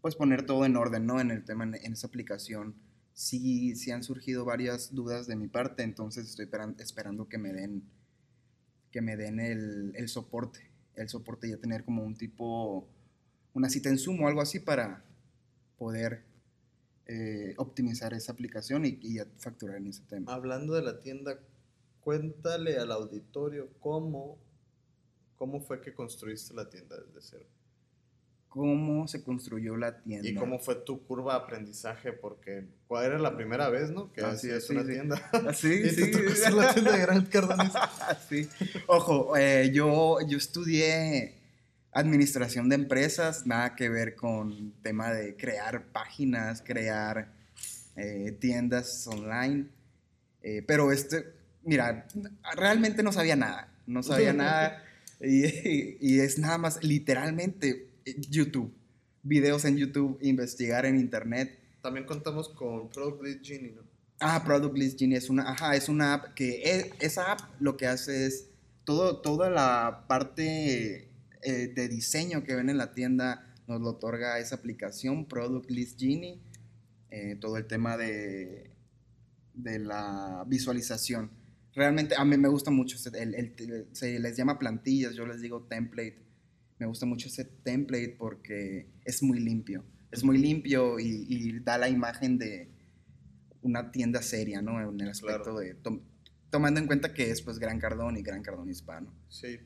pues 0.00 0.14
poner 0.14 0.46
todo 0.46 0.64
en 0.64 0.76
orden, 0.76 1.06
¿no? 1.06 1.20
En 1.20 1.32
el 1.32 1.44
tema, 1.44 1.64
en, 1.64 1.92
esa 1.92 2.06
aplicación. 2.06 2.76
Sí, 3.14 3.74
sí 3.74 3.90
han 3.90 4.04
surgido 4.04 4.44
varias 4.44 4.94
dudas 4.94 5.26
de 5.26 5.34
mi 5.34 5.48
parte, 5.48 5.82
entonces 5.82 6.28
estoy 6.28 6.48
esperando 6.78 7.28
que 7.28 7.36
me 7.36 7.52
den, 7.52 7.82
que 8.92 9.02
me 9.02 9.16
den 9.16 9.40
el, 9.40 9.92
el 9.96 10.08
soporte. 10.08 10.70
El 10.94 11.08
soporte 11.08 11.50
ya 11.50 11.56
tener 11.56 11.84
como 11.84 12.04
un 12.04 12.14
tipo, 12.14 12.88
una 13.54 13.68
cita 13.70 13.88
en 13.88 13.98
Zoom 13.98 14.22
o 14.22 14.28
algo 14.28 14.40
así 14.40 14.60
para 14.60 15.04
poder 15.76 16.29
eh, 17.12 17.54
optimizar 17.56 18.14
esa 18.14 18.30
aplicación 18.30 18.84
y, 18.86 19.18
facturar 19.38 19.78
en 19.78 19.88
ese 19.88 20.02
tema. 20.02 20.32
Hablando 20.32 20.74
de 20.74 20.82
la 20.82 21.00
tienda, 21.00 21.40
cuéntale 21.98 22.78
al 22.78 22.92
auditorio 22.92 23.68
cómo, 23.80 24.38
cómo 25.34 25.60
fue 25.60 25.80
que 25.80 25.92
construiste 25.92 26.54
la 26.54 26.70
tienda 26.70 26.96
desde 26.96 27.20
cero. 27.20 27.46
¿Cómo 28.48 29.08
se 29.08 29.24
construyó 29.24 29.76
la 29.76 30.00
tienda? 30.00 30.28
¿Y 30.28 30.36
cómo 30.36 30.60
fue 30.60 30.76
tu 30.76 31.04
curva 31.04 31.32
de 31.34 31.40
aprendizaje? 31.40 32.12
Porque 32.12 32.68
¿cuál 32.86 33.06
era 33.06 33.18
la 33.18 33.34
primera 33.34 33.68
vez, 33.70 33.90
no? 33.90 34.12
Que 34.12 34.20
hacías 34.20 34.64
sí, 34.64 34.72
una 34.72 34.86
tienda. 34.86 35.30
Ah, 35.32 35.52
sí, 35.52 35.90
sí. 35.90 36.12
la 36.54 36.72
tienda 36.72 36.92
de 36.92 36.98
Gran 37.00 37.26
Cardones. 37.26 37.72
sí. 38.28 38.48
Ojo, 38.86 39.36
eh, 39.36 39.72
yo, 39.74 40.18
yo 40.28 40.38
estudié 40.38 41.39
administración 41.92 42.68
de 42.68 42.76
empresas, 42.76 43.46
nada 43.46 43.74
que 43.74 43.88
ver 43.88 44.14
con 44.14 44.72
tema 44.82 45.12
de 45.12 45.36
crear 45.36 45.86
páginas, 45.86 46.62
crear 46.62 47.32
eh, 47.96 48.36
tiendas 48.40 49.06
online. 49.06 49.66
Eh, 50.42 50.62
pero 50.66 50.92
este, 50.92 51.26
mira, 51.64 52.06
realmente 52.56 53.02
no 53.02 53.12
sabía 53.12 53.36
nada, 53.36 53.72
no 53.86 54.02
sabía 54.02 54.32
nada. 54.34 54.84
Y, 55.20 55.98
y, 56.00 56.20
es 56.20 56.38
nada 56.38 56.56
más 56.56 56.82
literalmente 56.82 57.90
YouTube, 58.30 58.72
videos 59.22 59.66
en 59.66 59.76
YouTube, 59.76 60.18
investigar 60.22 60.86
en 60.86 60.98
internet. 60.98 61.58
También 61.82 62.06
contamos 62.06 62.48
con 62.48 62.88
Product 62.88 63.22
List 63.22 63.44
Genie, 63.44 63.72
¿no? 63.72 63.82
Ah, 64.18 64.42
Product 64.44 64.76
List 64.76 64.98
Genie 64.98 65.18
es 65.18 65.28
una, 65.28 65.50
ajá, 65.50 65.76
es 65.76 65.88
una 65.88 66.14
app 66.14 66.34
que 66.34 66.62
e, 66.62 66.92
esa 67.00 67.32
app 67.32 67.40
lo 67.58 67.76
que 67.76 67.86
hace 67.86 68.26
es 68.26 68.46
todo, 68.84 69.20
toda 69.20 69.50
la 69.50 70.04
parte 70.08 71.09
eh, 71.42 71.72
de 71.74 71.88
diseño 71.88 72.44
que 72.44 72.54
ven 72.54 72.70
en 72.70 72.78
la 72.78 72.92
tienda 72.92 73.46
nos 73.66 73.80
lo 73.80 73.90
otorga 73.90 74.38
esa 74.38 74.56
aplicación, 74.56 75.26
Product 75.26 75.70
List 75.70 76.00
Genie, 76.00 76.40
eh, 77.10 77.36
todo 77.40 77.56
el 77.56 77.66
tema 77.66 77.96
de, 77.96 78.70
de 79.54 79.78
la 79.78 80.44
visualización. 80.46 81.30
Realmente 81.74 82.16
a 82.16 82.24
mí 82.24 82.36
me 82.36 82.48
gusta 82.48 82.70
mucho, 82.70 82.96
el, 83.14 83.88
se 83.92 84.18
les 84.18 84.36
llama 84.36 84.58
plantillas, 84.58 85.14
yo 85.14 85.26
les 85.26 85.40
digo 85.40 85.62
template. 85.62 86.18
Me 86.78 86.86
gusta 86.86 87.06
mucho 87.06 87.28
ese 87.28 87.44
template 87.44 88.16
porque 88.18 88.88
es 89.04 89.22
muy 89.22 89.38
limpio. 89.38 89.84
Es 90.10 90.24
muy 90.24 90.38
limpio 90.38 90.98
y, 90.98 91.60
da 91.60 91.78
la 91.78 91.88
imagen 91.88 92.38
de 92.38 92.68
una 93.62 93.92
tienda 93.92 94.22
seria, 94.22 94.62
¿no? 94.62 94.80
En 94.80 95.00
el 95.00 95.10
aspecto 95.10 95.58
de... 95.58 95.76
tomando 96.50 96.80
en 96.80 96.86
cuenta 96.86 97.14
que 97.14 97.30
es 97.30 97.42
pues 97.42 97.58
Gran 97.58 97.78
Cardón 97.78 98.16
y 98.16 98.22
Gran 98.22 98.42
Cardón 98.42 98.68
Hispano. 98.68 99.12
Sí, 99.28 99.60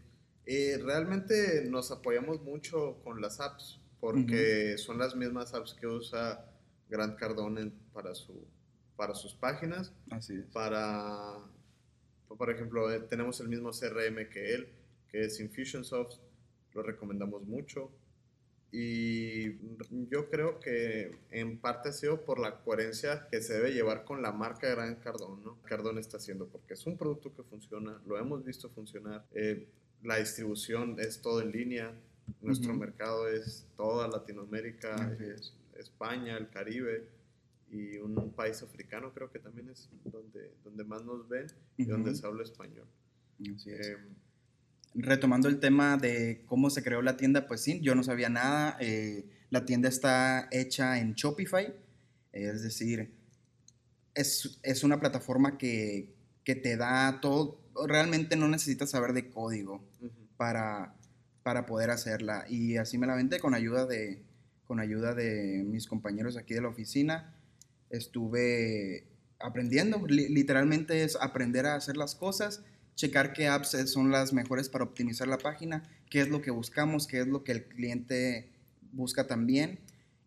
eh, 0.47 0.79
realmente 0.83 1.65
nos 1.69 1.91
apoyamos 1.91 2.43
mucho 2.43 2.99
con 3.03 3.21
las 3.21 3.41
apps 3.41 3.81
porque 4.01 4.77
son 4.77 4.99
las 4.99 5.17
mismas 5.17 5.55
apps 5.55 5.73
que 5.73 5.87
usa 5.87 6.45
Grant 6.91 7.19
Cardone 7.19 7.73
para, 7.95 8.15
su, 8.15 8.47
para 8.97 9.15
sus 9.15 9.35
páginas. 9.35 9.95
Así 10.11 10.35
es. 10.35 10.45
Para, 10.53 11.39
por 12.29 12.51
ejemplo, 12.51 12.93
eh, 12.93 13.01
tenemos 13.01 13.41
el 13.41 13.49
mismo 13.49 13.71
CRM 13.71 14.29
que 14.29 14.55
él, 14.55 14.69
que 15.09 15.25
es 15.25 15.41
Infusionsoft, 15.41 16.19
lo 16.75 16.83
recomendamos 16.83 17.45
mucho. 17.45 17.91
Y 18.71 19.55
yo 20.11 20.29
creo 20.29 20.61
que 20.61 21.13
en 21.31 21.59
parte 21.59 21.89
ha 21.89 21.93
sido 21.93 22.25
por 22.25 22.41
la 22.41 22.57
coherencia 22.61 23.29
que 23.31 23.41
se 23.41 23.55
debe 23.55 23.73
llevar 23.73 24.05
con 24.05 24.21
la 24.21 24.33
marca 24.33 24.69
Grant 24.69 25.01
Cardone, 25.01 25.45
¿no? 25.45 25.63
Cardone 25.63 26.01
está 26.01 26.17
haciendo, 26.17 26.49
porque 26.49 26.75
es 26.75 26.85
un 26.85 26.99
producto 26.99 27.33
que 27.33 27.45
funciona, 27.45 28.03
lo 28.05 28.19
hemos 28.19 28.45
visto 28.45 28.69
funcionar. 28.69 29.25
Eh, 29.33 29.67
la 30.05 30.19
distribución 30.19 30.97
es 31.01 31.21
todo 31.21 31.43
en 31.43 31.51
línea. 31.51 31.93
Nuestro 32.41 32.75
mercado 32.75 33.29
es 33.29 33.67
toda 33.77 34.07
Latinoamérica, 34.09 35.17
España, 35.77 36.37
el 36.37 36.49
Caribe 36.49 37.09
y 37.71 37.97
un 37.97 38.33
país 38.33 38.63
africano 38.63 39.13
creo 39.13 39.31
que 39.31 39.39
también 39.39 39.69
es 39.69 39.89
donde, 40.05 40.53
donde 40.63 40.85
más 40.85 41.05
nos 41.05 41.29
ven 41.29 41.47
y 41.77 41.85
donde 41.85 42.15
se 42.15 42.27
habla 42.27 42.43
español. 42.43 42.87
Em, 43.41 44.15
Retomando 44.95 45.49
el 45.49 45.59
tema 45.59 45.97
de 45.97 46.45
cómo 46.47 46.71
se 46.71 46.85
creó 46.85 47.03
la 47.03 47.17
tienda, 47.17 47.49
pues 47.49 47.63
sí, 47.63 47.81
yo 47.81 47.97
no 47.97 48.05
sabía 48.05 48.29
nada. 48.29 48.77
Eh, 48.81 49.27
la 49.51 49.65
tienda 49.65 49.89
está 49.89 50.49
hecha 50.53 51.01
en 51.01 51.15
Shopify, 51.15 51.75
es 52.31 52.63
decir, 52.63 53.13
es, 54.15 54.61
es 54.63 54.85
una 54.85 55.01
plataforma 55.01 55.59
que, 55.59 56.15
que 56.45 56.55
te 56.55 56.77
da 56.77 57.21
todo, 57.21 57.61
realmente 57.87 58.37
no 58.37 58.49
necesitas 58.49 58.91
saber 58.91 59.13
de 59.13 59.31
código 59.31 59.85
para, 60.37 60.95
para 61.43 61.67
poder 61.67 61.91
hacerla. 61.91 62.45
Y 62.49 62.77
así 62.77 62.99
me 62.99 63.07
la 63.07 63.15
vendé 63.15 63.41
con 63.41 63.55
ayuda 63.55 63.87
de, 63.87 64.23
con 64.67 64.81
ayuda 64.81 65.15
de 65.15 65.65
mis 65.67 65.87
compañeros 65.87 66.37
aquí 66.37 66.55
de 66.55 66.63
la 66.63 66.69
oficina. 66.69 67.35
Estuve 67.91 69.07
aprendiendo, 69.39 70.07
literalmente 70.07 71.05
es 71.05 71.17
aprender 71.21 71.67
a 71.67 71.75
hacer 71.75 71.97
las 71.97 72.15
cosas, 72.15 72.63
checar 72.95 73.33
qué 73.33 73.49
apps 73.49 73.77
son 73.91 74.11
las 74.11 74.33
mejores 74.33 74.69
para 74.69 74.85
optimizar 74.85 75.29
la 75.29 75.39
página, 75.39 75.83
qué 76.09 76.21
es 76.21 76.29
lo 76.29 76.41
que 76.41 76.51
buscamos, 76.51 77.07
qué 77.07 77.21
es 77.21 77.27
lo 77.27 77.45
que 77.45 77.53
el 77.53 77.65
cliente 77.65 78.49
busca 78.93 79.27
también 79.27 79.81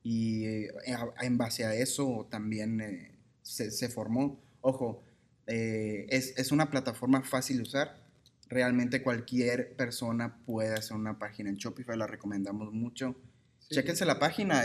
y 0.04 0.46
eh, 0.46 0.74
en 1.22 1.38
base 1.38 1.66
a 1.66 1.74
eso 1.74 2.28
también 2.30 2.80
eh, 2.82 3.12
se, 3.42 3.72
se, 3.72 3.90
formó. 3.90 4.40
Ojo, 4.62 5.04
eh, 5.48 6.06
es, 6.10 6.38
es, 6.38 6.52
una 6.52 6.70
plataforma 6.70 7.24
fácil 7.24 7.58
de 7.58 7.64
usar. 7.64 8.04
Realmente 8.50 9.02
cualquier 9.02 9.76
persona 9.76 10.38
puede 10.46 10.74
hacer 10.74 10.96
una 10.96 11.18
página 11.20 11.50
en 11.50 11.56
Shopify, 11.56 11.98
la 11.98 12.08
recomendamos 12.08 12.72
mucho. 12.72 13.16
Sí. 13.60 13.76
Chéquense 13.76 14.06
la 14.06 14.18
página, 14.18 14.64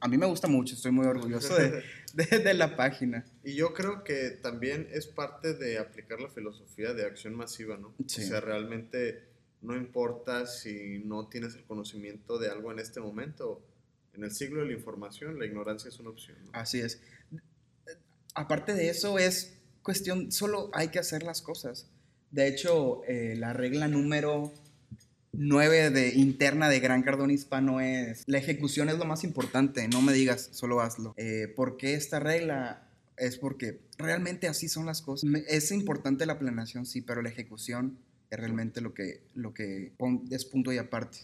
a 0.00 0.08
mí 0.08 0.16
me 0.16 0.24
gusta 0.24 0.48
mucho, 0.48 0.74
estoy 0.74 0.90
muy 0.90 1.06
orgulloso 1.06 1.54
de, 1.54 1.82
de, 2.14 2.38
de, 2.38 2.54
la 2.54 2.76
página. 2.76 3.26
Y 3.44 3.54
yo 3.54 3.74
creo 3.74 4.04
que 4.04 4.30
también 4.30 4.88
es 4.90 5.06
parte 5.06 5.52
de 5.52 5.78
aplicar 5.78 6.18
la 6.18 6.30
filosofía 6.30 6.94
de 6.94 7.04
acción 7.04 7.34
masiva, 7.34 7.76
¿no? 7.76 7.94
Sí. 8.06 8.22
O 8.22 8.26
sea, 8.26 8.40
realmente 8.40 9.28
no 9.60 9.76
importa 9.76 10.46
si 10.46 11.00
no 11.04 11.28
tienes 11.28 11.54
el 11.54 11.64
conocimiento 11.64 12.38
de 12.38 12.48
algo 12.48 12.72
en 12.72 12.78
este 12.78 13.00
momento, 13.00 13.62
en 14.14 14.24
el 14.24 14.30
siglo 14.30 14.60
de 14.60 14.68
la 14.68 14.72
información, 14.72 15.38
la 15.38 15.46
ignorancia 15.46 15.88
es 15.88 15.98
una 15.98 16.10
opción. 16.10 16.36
¿no? 16.44 16.50
Así 16.52 16.80
es. 16.80 17.00
Aparte 18.34 18.74
de 18.74 18.88
eso, 18.88 19.18
es 19.18 19.57
cuestión, 19.88 20.30
solo 20.30 20.68
hay 20.74 20.88
que 20.88 20.98
hacer 20.98 21.22
las 21.22 21.40
cosas. 21.40 21.86
De 22.30 22.46
hecho, 22.46 23.02
eh, 23.08 23.36
la 23.38 23.54
regla 23.54 23.88
número 23.88 24.52
9 25.32 25.88
de, 25.88 26.10
interna 26.10 26.68
de 26.68 26.78
Gran 26.78 27.02
Cardón 27.02 27.30
Hispano 27.30 27.80
es, 27.80 28.22
la 28.26 28.36
ejecución 28.36 28.90
es 28.90 28.98
lo 28.98 29.06
más 29.06 29.24
importante, 29.24 29.88
no 29.88 30.02
me 30.02 30.12
digas, 30.12 30.50
solo 30.52 30.82
hazlo. 30.82 31.14
Eh, 31.16 31.50
¿Por 31.56 31.78
qué 31.78 31.94
esta 31.94 32.20
regla? 32.20 32.86
Es 33.16 33.38
porque 33.38 33.80
realmente 33.96 34.46
así 34.46 34.68
son 34.68 34.84
las 34.84 35.00
cosas. 35.00 35.30
Es 35.48 35.72
importante 35.72 36.26
la 36.26 36.38
planeación, 36.38 36.84
sí, 36.84 37.00
pero 37.00 37.22
la 37.22 37.30
ejecución 37.30 37.96
es 38.28 38.38
realmente 38.38 38.82
lo 38.82 38.92
que, 38.92 39.22
lo 39.34 39.54
que 39.54 39.94
es 40.30 40.44
punto 40.44 40.70
y 40.70 40.76
aparte. 40.76 41.20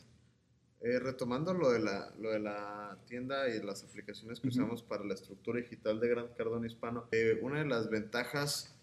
Eh, 0.85 0.99
retomando 0.99 1.55
lo 1.55 1.71
de, 1.71 1.79
la, 1.79 2.13
lo 2.19 2.31
de 2.31 2.41
la 2.41 2.99
tienda 3.07 3.49
y 3.49 3.59
las 3.63 3.83
aplicaciones 3.85 4.39
que 4.39 4.49
uh 4.49 4.51
-huh. 4.51 4.55
usamos 4.55 4.83
para 4.83 5.03
la 5.03 5.15
estructura 5.15 5.59
digital 5.59 5.99
de 5.99 6.09
Gran 6.09 6.29
Cardón 6.37 6.67
Hispano, 6.67 7.09
eh, 7.11 7.39
una 7.41 7.61
de 7.61 7.65
las 7.65 7.89
ventajas 7.89 8.75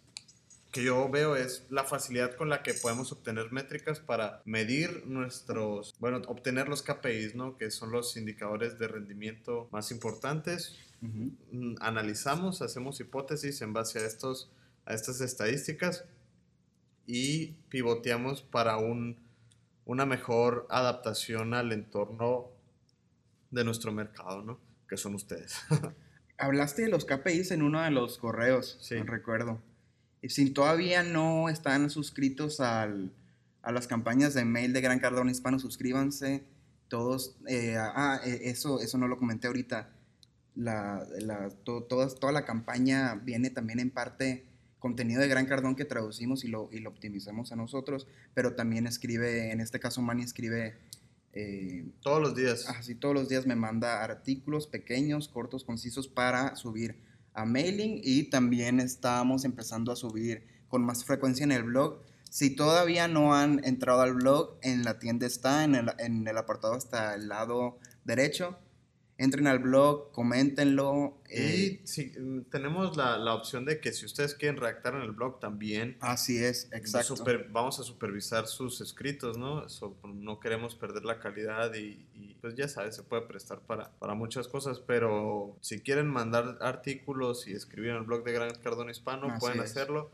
que 0.72 0.84
yo 0.84 1.08
veo 1.10 1.36
es 1.36 1.68
la 1.70 1.84
facilidad 1.84 2.36
con 2.36 2.50
la 2.50 2.64
que 2.64 2.74
podemos 2.74 3.12
obtener 3.12 3.52
métricas 3.52 4.00
para 4.00 4.42
medir 4.46 5.06
nuestros, 5.06 5.94
bueno, 6.00 6.24
obtener 6.26 6.68
los 6.70 6.82
KPIs, 6.82 7.36
¿no? 7.36 7.56
Que 7.56 7.70
son 7.70 7.92
los 7.92 8.18
indicadores 8.18 8.80
de 8.80 8.88
rendimiento 8.88 9.68
más 9.72 9.92
importantes. 9.92 10.80
Uh 11.04 11.06
-huh. 11.06 11.78
Analizamos, 11.82 12.64
hacemos 12.64 13.00
hipótesis 13.00 13.62
en 13.62 13.74
base 13.74 14.00
a, 14.00 14.08
estos, 14.08 14.50
a 14.86 14.96
estas 14.96 15.22
estadísticas 15.22 16.06
y 17.06 17.52
pivoteamos 17.70 18.42
para 18.42 18.78
un 18.78 19.18
una 19.86 20.06
mejor 20.06 20.67
adaptación 20.70 21.54
al 21.54 21.72
entorno 21.72 22.48
de 23.50 23.63
nuestro 23.63 23.91
mercado, 23.91 24.41
¿no? 24.41 24.60
Que 24.88 24.98
son 24.98 25.15
ustedes. 25.15 25.56
Hablaste 26.38 26.84
de 26.84 26.89
los 26.89 27.06
KPIs 27.06 27.52
en 27.52 27.62
uno 27.62 27.82
de 27.82 27.91
los 27.91 28.17
correos, 28.17 28.78
sí. 28.82 28.98
recuerdo. 28.98 29.62
Y 30.22 30.30
si 30.30 30.50
todavía 30.50 31.04
no 31.04 31.50
están 31.50 31.89
suscritos 31.89 32.60
al, 32.60 33.12
a 33.62 33.72
las 33.72 33.88
campañas 33.88 34.34
de 34.34 34.46
mail 34.46 34.74
de 34.74 34.82
Gran 34.82 35.00
Cardón 35.00 35.30
Hispano, 35.30 35.60
suscríbanse. 35.60 36.44
Todos, 36.88 37.38
eh, 37.48 37.78
ah, 37.78 38.20
eso, 38.26 38.82
eso 38.82 38.98
no 38.98 39.08
lo 39.08 39.17
comenté 39.17 39.48
ahorita. 39.48 39.89
La, 40.56 41.06
la, 41.20 41.50
to, 41.63 41.84
toda 41.84 42.32
la 42.32 42.44
campaña 42.44 43.15
viene 43.15 43.50
también 43.50 43.80
en 43.80 43.89
parte 43.89 44.46
contenido 44.82 45.22
de 45.22 45.28
Gran 45.28 45.46
Cardón 45.46 45.76
que 45.76 45.86
traducimos 45.86 46.44
y 46.44 46.48
lo, 46.48 46.67
y 46.72 46.80
lo 46.80 46.89
optimizamos 46.89 47.52
a 47.52 47.56
nosotros, 47.56 48.08
pero 48.34 48.56
también 48.56 48.88
escribe, 48.88 49.52
en 49.52 49.62
este 49.62 49.80
caso 49.80 50.02
Manny 50.02 50.24
escribe... 50.24 50.76
Eh, 51.34 51.86
todos 52.02 52.22
los 52.22 52.36
días. 52.36 52.67
Así 52.67 52.96
todos 52.96 53.15
los 53.15 53.30
días 53.30 53.46
me 53.46 53.56
manda 53.56 54.04
artículos 54.04 54.67
pequeños, 54.67 55.30
cortos, 55.30 55.63
concisos 55.63 56.10
para 56.10 56.58
subir 56.58 56.98
a 57.34 57.46
mailing 57.46 58.02
y 58.04 58.24
también 58.24 58.82
estamos 58.82 59.46
empezando 59.46 59.94
a 59.94 59.96
subir 59.96 60.46
con 60.67 60.84
más 60.84 61.06
frecuencia 61.06 61.46
en 61.46 61.54
el 61.54 61.63
blog. 61.63 62.02
Si 62.30 62.50
todavía 62.50 63.08
no 63.08 63.34
han 63.34 63.63
entrado 63.63 64.02
al 64.02 64.15
blog, 64.15 64.58
en 64.62 64.84
la 64.84 65.00
tienda 65.00 65.26
está, 65.26 65.63
en 65.63 65.76
el, 65.76 65.91
en 66.00 66.28
el 66.28 66.38
apartado 66.38 66.74
hasta 66.74 67.15
el 67.15 67.30
lado 67.30 67.78
derecho 68.04 68.58
entren 69.22 69.46
al 69.46 69.60
blog, 69.60 70.12
coméntenlo. 70.12 71.22
Eh. 71.30 71.80
Y 71.84 71.88
si, 71.88 72.12
tenemos 72.50 72.98
la, 72.98 73.18
la, 73.18 73.36
opción 73.36 73.66
de 73.66 73.80
que 73.80 73.94
si 73.94 74.06
ustedes 74.06 74.34
quieren 74.34 74.58
redactar 74.58 74.96
en 74.96 75.02
el 75.02 75.12
blog 75.12 75.40
también. 75.40 75.96
Así 76.00 76.44
es, 76.44 76.68
exacto. 76.72 77.16
Super, 77.16 77.48
vamos 77.52 77.80
a 77.80 77.84
supervisar 77.84 78.48
sus 78.48 78.82
escritos, 78.82 79.38
¿no? 79.38 79.70
So, 79.70 79.96
no 80.04 80.40
queremos 80.40 80.76
perder 80.76 81.06
la 81.06 81.20
calidad 81.20 81.74
y, 81.76 82.08
y, 82.16 82.36
pues 82.42 82.56
ya 82.56 82.68
sabes, 82.68 82.96
se 82.96 83.04
puede 83.04 83.22
prestar 83.22 83.60
para, 83.60 83.92
para 84.00 84.16
muchas 84.16 84.48
cosas, 84.48 84.80
pero 84.80 85.56
si 85.62 85.82
quieren 85.82 86.08
mandar 86.08 86.58
artículos 86.60 87.48
y 87.48 87.54
escribir 87.54 87.92
en 87.92 87.98
el 87.98 88.04
blog 88.04 88.24
de 88.24 88.34
Gran 88.34 88.56
Cardón 88.56 88.90
Hispano, 88.90 89.28
Así 89.28 89.40
pueden 89.40 89.60
es. 89.60 89.72
hacerlo. 89.72 90.10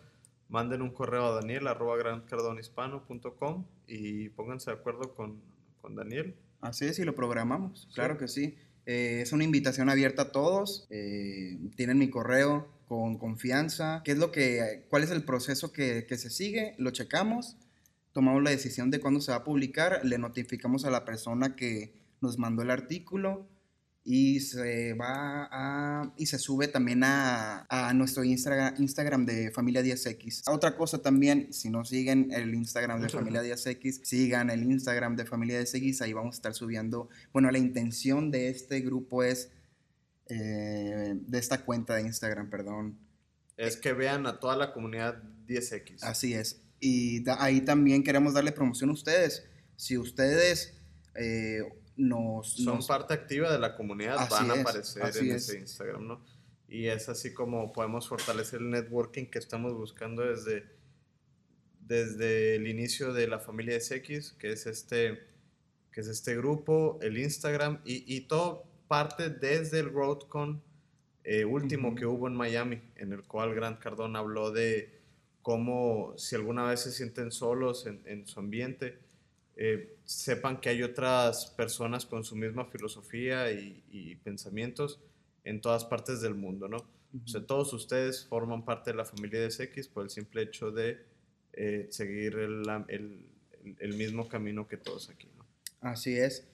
Manden 0.49 0.81
un 0.81 0.91
correo 0.91 1.27
a 1.27 1.31
daniel 1.31 1.67
arroba 1.67 1.97
grandcardonhispano.com 1.97 3.65
y 3.87 4.29
pónganse 4.29 4.71
de 4.71 4.77
acuerdo 4.77 5.13
con, 5.13 5.41
con 5.81 5.95
Daniel. 5.95 6.35
Así 6.59 6.85
es, 6.85 6.99
y 6.99 7.05
lo 7.05 7.15
programamos, 7.15 7.81
sí. 7.81 7.93
claro 7.93 8.17
que 8.17 8.27
sí. 8.27 8.57
Eh, 8.87 9.19
es 9.21 9.33
una 9.33 9.43
invitación 9.43 9.89
abierta 9.89 10.23
a 10.23 10.31
todos. 10.31 10.87
Eh, 10.89 11.59
tienen 11.75 11.97
mi 11.97 12.09
correo 12.09 12.69
con 12.87 13.17
confianza. 13.17 14.01
¿Qué 14.05 14.13
es 14.13 14.17
lo 14.17 14.31
que, 14.31 14.85
cuál 14.89 15.03
es 15.03 15.11
el 15.11 15.23
proceso 15.23 15.73
que, 15.73 16.05
que, 16.07 16.17
se 16.17 16.29
sigue? 16.29 16.73
Lo 16.77 16.91
checamos, 16.91 17.57
tomamos 18.13 18.41
la 18.41 18.49
decisión 18.49 18.89
de 18.89 19.01
cuándo 19.01 19.19
se 19.19 19.31
va 19.31 19.39
a 19.39 19.43
publicar, 19.43 19.99
le 20.05 20.17
notificamos 20.17 20.85
a 20.85 20.89
la 20.89 21.03
persona 21.03 21.57
que 21.57 22.01
nos 22.21 22.39
mandó 22.39 22.63
el 22.63 22.71
artículo 22.71 23.45
y 24.09 24.39
se 24.39 24.93
va 24.93 25.49
a 25.51 26.13
y 26.15 26.27
se 26.27 26.39
sube 26.39 26.69
también 26.69 27.03
a, 27.03 27.67
a 27.67 27.93
nuestro 27.93 28.23
Instagram, 28.23 28.75
Instagram 28.79 29.25
de 29.25 29.51
Familia 29.51 29.81
10X. 29.81 30.43
Otra 30.49 30.77
cosa 30.77 31.01
también, 31.01 31.51
si 31.51 31.69
no 31.69 31.83
siguen 31.83 32.31
el 32.31 32.55
Instagram 32.55 33.01
de 33.01 33.09
Familia 33.09 33.43
10X, 33.43 34.05
sigan 34.05 34.49
el 34.49 34.63
Instagram 34.63 35.17
de 35.17 35.25
Familia 35.25 35.59
10X, 35.59 35.99
ahí 36.03 36.13
vamos 36.13 36.35
a 36.35 36.37
estar 36.37 36.53
subiendo, 36.53 37.09
bueno, 37.33 37.51
la 37.51 37.57
intención 37.57 38.31
de 38.31 38.47
este 38.47 38.79
grupo 38.79 39.23
es, 39.23 39.51
eh, 40.29 41.13
de 41.13 41.37
esta 41.37 41.65
cuenta 41.65 41.95
de 41.95 42.03
Instagram, 42.03 42.49
perdón. 42.49 42.97
Es 43.57 43.75
que 43.75 43.91
vean 43.91 44.25
a 44.25 44.39
toda 44.39 44.55
la 44.55 44.71
comunidad 44.71 45.21
10X. 45.47 46.03
Así 46.03 46.33
es. 46.33 46.61
Y 46.79 47.25
da, 47.25 47.43
ahí 47.43 47.59
también 47.59 48.05
queremos 48.05 48.33
darle 48.33 48.53
promoción 48.53 48.89
a 48.89 48.93
ustedes. 48.93 49.43
Si 49.75 49.97
ustedes... 49.97 50.75
Eh, 51.13 51.59
nos, 51.97 52.53
son 52.53 52.75
nos... 52.75 52.87
parte 52.87 53.13
activa 53.13 53.51
de 53.51 53.59
la 53.59 53.75
comunidad, 53.75 54.17
así 54.19 54.33
van 54.33 54.51
a 54.51 54.61
aparecer 54.61 55.03
en 55.03 55.31
es. 55.31 55.49
ese 55.49 55.59
Instagram, 55.59 56.07
¿no? 56.07 56.25
Y 56.67 56.87
es 56.87 57.09
así 57.09 57.33
como 57.33 57.71
podemos 57.73 58.07
fortalecer 58.07 58.59
el 58.59 58.69
networking 58.69 59.25
que 59.25 59.39
estamos 59.39 59.73
buscando 59.73 60.23
desde, 60.23 60.65
desde 61.81 62.55
el 62.55 62.67
inicio 62.67 63.13
de 63.13 63.27
la 63.27 63.39
familia 63.39 63.79
SX, 63.79 64.33
que 64.33 64.51
es 64.51 64.65
este, 64.67 65.27
que 65.91 66.01
es 66.01 66.07
este 66.07 66.35
grupo, 66.35 66.99
el 67.01 67.17
Instagram 67.17 67.81
y, 67.85 68.03
y 68.13 68.21
todo 68.21 68.65
parte 68.87 69.29
desde 69.29 69.79
el 69.79 69.91
RoadCon 69.91 70.61
eh, 71.23 71.43
último 71.43 71.89
uh 71.89 71.91
-huh. 71.91 71.95
que 71.97 72.05
hubo 72.05 72.27
en 72.27 72.35
Miami, 72.35 72.81
en 72.95 73.11
el 73.11 73.23
cual 73.23 73.53
Grant 73.53 73.79
Cardone 73.79 74.17
habló 74.17 74.51
de 74.51 75.01
cómo 75.41 76.13
si 76.17 76.35
alguna 76.35 76.63
vez 76.63 76.81
se 76.81 76.91
sienten 76.91 77.31
solos 77.31 77.85
en, 77.85 78.01
en 78.05 78.27
su 78.27 78.39
ambiente, 78.39 78.99
eh, 79.57 79.97
sepan 80.05 80.61
que 80.61 80.69
hay 80.69 80.83
otras 80.83 81.47
personas 81.47 82.05
con 82.05 82.23
su 82.23 82.35
misma 82.35 82.65
filosofía 82.65 83.51
y, 83.51 83.83
y, 83.89 84.15
pensamientos 84.15 84.99
en 85.43 85.61
todas 85.61 85.83
partes 85.83 86.21
del 86.21 86.35
mundo, 86.35 86.67
¿no? 86.67 86.77
Uh 86.77 87.17
-huh. 87.17 87.25
O 87.25 87.27
sea, 87.27 87.41
todos 87.45 87.73
ustedes 87.73 88.25
forman 88.25 88.63
parte 88.63 88.91
de 88.91 88.97
la 88.97 89.05
familia 89.05 89.41
de 89.41 89.49
SX 89.49 89.87
por 89.87 90.03
el 90.03 90.09
simple 90.11 90.43
hecho 90.43 90.71
de 90.71 90.97
eh, 91.53 91.87
seguir 91.89 92.35
el, 92.37 92.63
el, 92.87 93.25
el, 93.79 93.93
mismo 93.95 94.27
camino 94.27 94.67
que 94.67 94.77
todos 94.77 95.09
aquí, 95.09 95.27
¿no? 95.35 95.45
Así 95.81 96.15
es. 96.17 96.47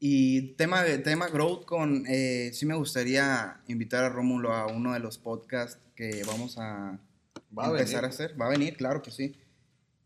Y 0.00 0.54
tema, 0.54 0.84
tema 1.04 1.28
Growth 1.28 1.64
con, 1.66 2.04
eh, 2.08 2.50
sí 2.54 2.64
me 2.64 2.74
gustaría 2.74 3.60
invitar 3.66 4.04
a 4.04 4.08
Rómulo 4.08 4.52
a 4.54 4.66
uno 4.66 4.94
de 4.94 5.00
los 5.00 5.18
podcasts 5.18 5.78
que 5.94 6.22
vamos 6.26 6.56
a, 6.58 6.98
Va 7.56 7.66
a 7.66 7.70
empezar 7.70 8.02
venir. 8.02 8.04
a 8.04 8.08
hacer. 8.08 8.40
Va 8.40 8.46
a 8.46 8.50
venir, 8.50 8.76
claro 8.76 9.02
que 9.02 9.10
sí. 9.10 9.34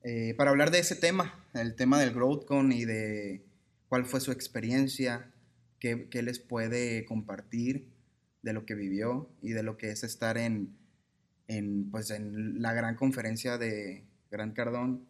Eh, 0.03 0.35
para 0.37 0.51
hablar 0.51 0.71
de 0.71 0.79
ese 0.79 0.97
tema, 0.97 1.45
el 1.53 1.75
tema 1.75 2.01
del 2.01 2.13
GrowthCon 2.13 2.73
y 2.73 2.85
de 2.85 3.45
cuál 3.89 4.07
fue 4.07 4.21
su 4.21 4.33
experiencia, 4.33 5.31
qué, 5.79 6.09
les 6.23 6.39
puede 6.39 7.05
compartir 7.05 7.89
de 8.43 8.53
lo 8.55 8.65
que 8.65 8.75
vivió 8.75 9.29
y 9.43 9.51
de 9.51 9.63
lo 9.63 9.77
que 9.77 9.91
es 9.91 10.03
estar 10.03 10.39
en, 10.39 10.75
en, 11.49 11.91
pues 11.91 12.11
en 12.11 12.63
la 12.63 12.73
gran 12.73 12.97
conferencia 12.97 13.59
de 13.59 14.05
Gran 14.31 14.53
Cardón, 14.53 15.07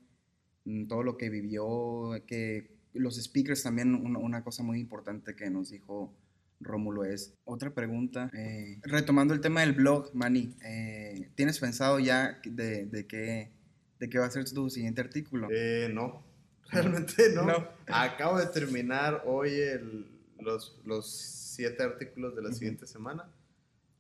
mm, 0.65 0.87
todo 0.89 1.05
lo 1.05 1.17
que 1.17 1.31
vivió, 1.31 2.11
que 2.27 2.77
los 2.93 3.23
speakers 3.23 3.63
también, 3.63 3.95
una, 3.95 4.43
cosa 4.43 4.65
muy 4.65 4.81
importante 4.81 5.37
que 5.37 5.51
nos 5.51 5.71
dijo 5.71 6.13
Rómulo 6.59 7.05
es, 7.05 7.35
otra 7.45 7.73
pregunta, 7.73 8.29
eh, 8.35 8.81
retomando 8.83 9.35
el 9.35 9.41
tema 9.41 9.61
del 9.61 9.73
blog, 9.73 10.11
Manny, 10.15 10.57
eh, 10.65 11.31
¿tienes 11.37 11.61
pensado 11.61 12.01
ya 12.01 12.41
de, 12.45 12.87
de 12.87 13.07
qué 13.07 13.60
de 14.01 14.09
qué 14.09 14.19
va 14.19 14.25
a 14.27 14.31
ser 14.31 14.51
tu 14.51 14.69
siguiente 14.69 15.01
artículo? 15.01 15.47
Eh, 15.53 15.89
no, 15.93 16.25
Realmente 16.73 17.31
no. 17.35 17.45
No. 17.47 17.69
Acabo 17.87 18.39
de 18.39 18.47
terminar 18.47 19.23
hoy 19.27 19.51
el- 19.55 20.07
los, 20.41 20.81
los 20.85 21.09
siete 21.11 21.83
artículos 21.85 22.35
de 22.35 22.43
la 22.43 22.49
Ujú. 22.49 22.57
siguiente 22.59 22.87
semana. 22.87 23.29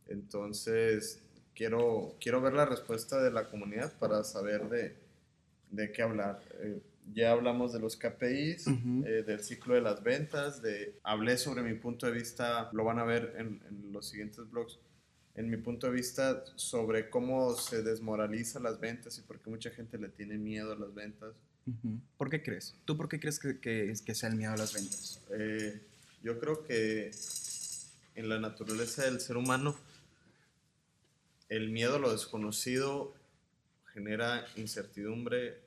Entonces, 0.08 1.22
quiero, 1.54 2.16
quiero 2.20 2.40
ver 2.40 2.54
la 2.54 2.66
respuesta 2.66 3.22
de 3.22 3.30
la 3.30 3.48
comunidad 3.48 3.92
para 3.98 4.24
saber 4.24 4.68
de, 4.68 4.96
de 5.70 5.92
qué 5.92 6.02
hablar. 6.02 6.40
Eh, 6.60 6.80
ya 7.12 7.32
hablamos 7.32 7.72
de 7.72 7.80
los 7.80 7.96
KPIs, 7.96 8.66
Ujú. 8.68 9.04
eh, 9.06 9.22
del 9.22 9.40
ciclo 9.40 9.74
de 9.74 9.80
las 9.80 10.02
ventas, 10.02 10.62
de, 10.62 10.98
hablé 11.02 11.36
sobre 11.38 11.62
mi 11.62 11.74
punto 11.74 12.06
de 12.06 12.12
vista, 12.12 12.70
lo 12.72 12.84
van 12.84 12.98
a 12.98 13.04
ver 13.04 13.34
en, 13.38 13.60
en 13.68 13.92
los 13.92 14.08
siguientes 14.08 14.48
blogs, 14.50 14.78
en 15.40 15.50
mi 15.50 15.56
punto 15.56 15.86
de 15.86 15.92
vista 15.94 16.44
sobre 16.56 17.08
cómo 17.10 17.54
se 17.56 17.82
desmoraliza 17.82 18.60
las 18.60 18.78
ventas 18.78 19.18
y 19.18 19.22
por 19.22 19.40
qué 19.40 19.50
mucha 19.50 19.70
gente 19.70 19.98
le 19.98 20.08
tiene 20.08 20.36
miedo 20.38 20.72
a 20.72 20.76
las 20.76 20.94
ventas. 20.94 21.34
¿Por 22.16 22.30
qué 22.30 22.42
crees? 22.42 22.74
¿Tú 22.84 22.96
por 22.96 23.08
qué 23.08 23.18
crees 23.20 23.38
que, 23.38 23.58
que, 23.60 23.92
que 24.04 24.14
sea 24.14 24.28
el 24.28 24.36
miedo 24.36 24.52
a 24.52 24.56
las 24.56 24.74
ventas? 24.74 25.20
Eh, 25.32 25.80
yo 26.22 26.38
creo 26.38 26.64
que 26.64 27.10
en 28.16 28.28
la 28.28 28.38
naturaleza 28.38 29.04
del 29.04 29.20
ser 29.20 29.36
humano, 29.36 29.76
el 31.48 31.70
miedo 31.70 31.96
a 31.96 31.98
lo 31.98 32.12
desconocido 32.12 33.14
genera 33.92 34.44
incertidumbre 34.56 35.58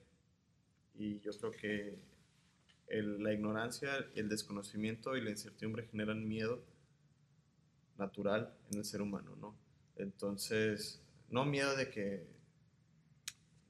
y 0.97 1.19
yo 1.21 1.31
creo 1.37 1.51
que 1.51 1.95
el- 2.87 3.23
la 3.23 3.33
ignorancia, 3.33 4.05
el 4.15 4.29
desconocimiento 4.29 5.17
y 5.17 5.21
la 5.21 5.31
incertidumbre 5.31 5.87
generan 5.89 6.27
miedo 6.27 6.61
natural 7.97 8.53
en 8.71 8.79
el 8.79 8.85
ser 8.85 9.01
humano, 9.01 9.35
¿no? 9.39 9.55
Entonces, 9.97 10.99
no 11.29 11.45
miedo 11.45 11.75
de 11.75 11.89
que 11.89 12.25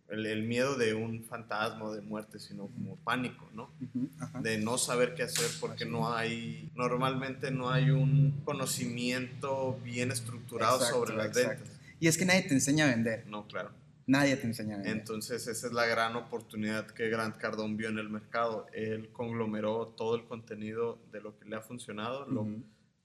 el, 0.10 0.26
el 0.26 0.44
miedo 0.44 0.76
de 0.76 0.94
un 0.94 1.24
fantasma 1.24 1.86
o 1.86 1.94
de 1.94 2.02
muerte, 2.02 2.40
sino 2.40 2.68
como 2.68 2.96
pánico, 2.98 3.50
¿no? 3.54 3.70
Ujú, 3.82 4.10
ajá. 4.20 4.42
de 4.42 4.58
no 4.58 4.78
saber 4.78 5.16
qué 5.16 5.24
hacer 5.24 5.50
porque 5.60 5.84
Así 5.86 5.92
no 5.92 6.14
hay, 6.14 6.72
normalmente 6.76 7.52
no 7.52 7.70
hay 7.70 7.90
un 7.90 8.42
conocimiento 8.44 9.80
bien 9.84 10.12
estructurado 10.12 10.78
Exacto, 10.78 11.00
sobre 11.00 11.16
las 11.16 11.28
exacto. 11.28 11.64
ventas. 11.64 11.80
Y 12.00 12.08
es 12.08 12.18
que 12.18 12.26
nadie 12.26 12.44
te 12.44 12.54
enseña 12.54 12.86
a 12.86 12.90
vender. 12.90 13.26
No, 13.28 13.48
claro. 13.48 13.72
Nadie 14.06 14.36
te 14.36 14.46
enseña 14.46 14.76
a 14.76 14.78
vender. 14.80 14.98
Entonces 14.98 15.48
esa 15.48 15.68
es 15.68 15.74
la 15.74 15.86
gran 15.86 16.16
oportunidad 16.18 16.88
que 16.88 17.10
Grant 17.10 17.38
Cardone 17.38 17.76
vio 17.76 17.90
en 17.90 17.98
el 17.98 18.10
mercado. 18.10 18.68
Él 18.74 19.10
conglomeró 19.14 19.88
todo 19.88 20.16
el 20.16 20.26
contenido 20.26 21.00
de 21.12 21.22
lo 21.22 21.40
que 21.40 21.46
le 21.46 21.56
ha 21.56 21.62
funcionado, 21.62 22.26
lo 22.28 22.42
Ujú. 22.42 22.64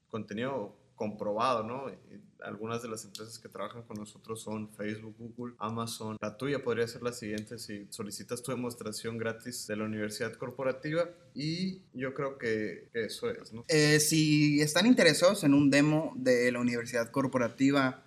contenido 0.09 0.77
comprobado, 0.99 1.63
¿no? 1.63 1.87
Algunas 2.43 2.83
de 2.83 2.89
las 2.89 3.05
empresas 3.05 3.39
que 3.39 3.49
trabajan 3.49 3.83
con 3.83 3.97
nosotros 3.97 4.43
son 4.43 4.69
Facebook, 4.69 5.15
Google, 5.19 5.55
Amazon. 5.59 6.19
La 6.21 6.37
tuya 6.37 6.63
podría 6.63 6.87
ser 6.87 7.03
la 7.03 7.13
siguiente 7.13 7.59
si 7.59 7.87
solicitas 7.89 8.43
tu 8.43 8.51
demostración 8.51 9.17
gratis 9.17 9.67
de 9.67 9.77
la 9.77 9.85
universidad 9.85 10.35
corporativa 10.35 11.09
y 11.35 11.81
yo 11.95 12.13
creo 12.15 12.37
que 12.37 12.91
eso 12.93 13.31
es, 13.31 13.53
¿no? 13.53 13.65
Eh, 13.69 14.01
si 14.01 14.61
están 14.61 14.87
interesados 14.87 15.45
en 15.45 15.55
un 15.55 15.71
demo 15.71 16.13
de 16.17 16.53
la 16.53 16.61
universidad 16.61 17.11
corporativa, 17.11 18.03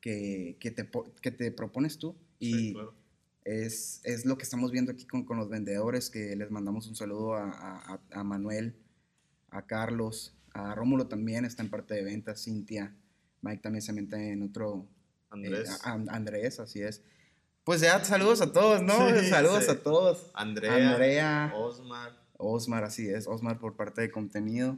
que, 0.01 0.57
que 0.59 0.71
te, 0.71 0.89
que 1.21 1.29
te 1.29 1.51
propones 1.51 1.99
tú. 1.99 2.15
Y 2.39 2.53
Sí, 2.53 2.73
claro. 2.73 2.95
es, 3.43 4.01
es 4.03 4.25
lo 4.25 4.35
que 4.39 4.43
estamos 4.45 4.71
viendo 4.71 4.91
aquí 4.91 5.05
con, 5.05 5.25
con 5.25 5.37
los 5.37 5.47
vendedores, 5.47 6.09
que 6.09 6.35
les 6.35 6.49
mandamos 6.49 6.87
un 6.87 6.95
saludo 6.95 7.35
a, 7.35 7.99
a- 8.11 8.23
Manuel, 8.23 8.79
a 9.51 9.67
Carlos, 9.67 10.35
a 10.55 10.73
Rómulo 10.73 11.05
también 11.05 11.45
está 11.45 11.61
en 11.61 11.69
parte 11.69 11.93
de 11.93 12.03
ventas, 12.03 12.43
Cintia, 12.45 12.95
Mike 13.43 13.61
también 13.61 13.83
se 13.83 13.93
mete 13.93 14.31
en 14.31 14.41
otro, 14.41 14.87
eh, 14.89 15.27
Andrés, 15.29 15.69
a- 15.83 15.93
Andrés, 16.09 16.59
así 16.59 16.81
es. 16.81 17.03
Pues 17.63 17.79
ya, 17.81 18.03
saludos 18.03 18.41
a 18.41 18.51
todos, 18.51 18.81
¿no? 18.81 18.97
Sí, 19.19 19.29
saludos 19.29 19.65
sí. 19.65 19.69
a 19.71 19.83
todos. 19.83 20.31
Andrea, 20.33 20.93
Andrea, 20.93 21.53
Osmar, 21.55 22.24
Osmar, 22.37 22.83
así 22.83 23.07
es, 23.09 23.27
Osmar 23.27 23.59
por 23.59 23.75
parte 23.75 24.01
de 24.01 24.11
contenido. 24.11 24.77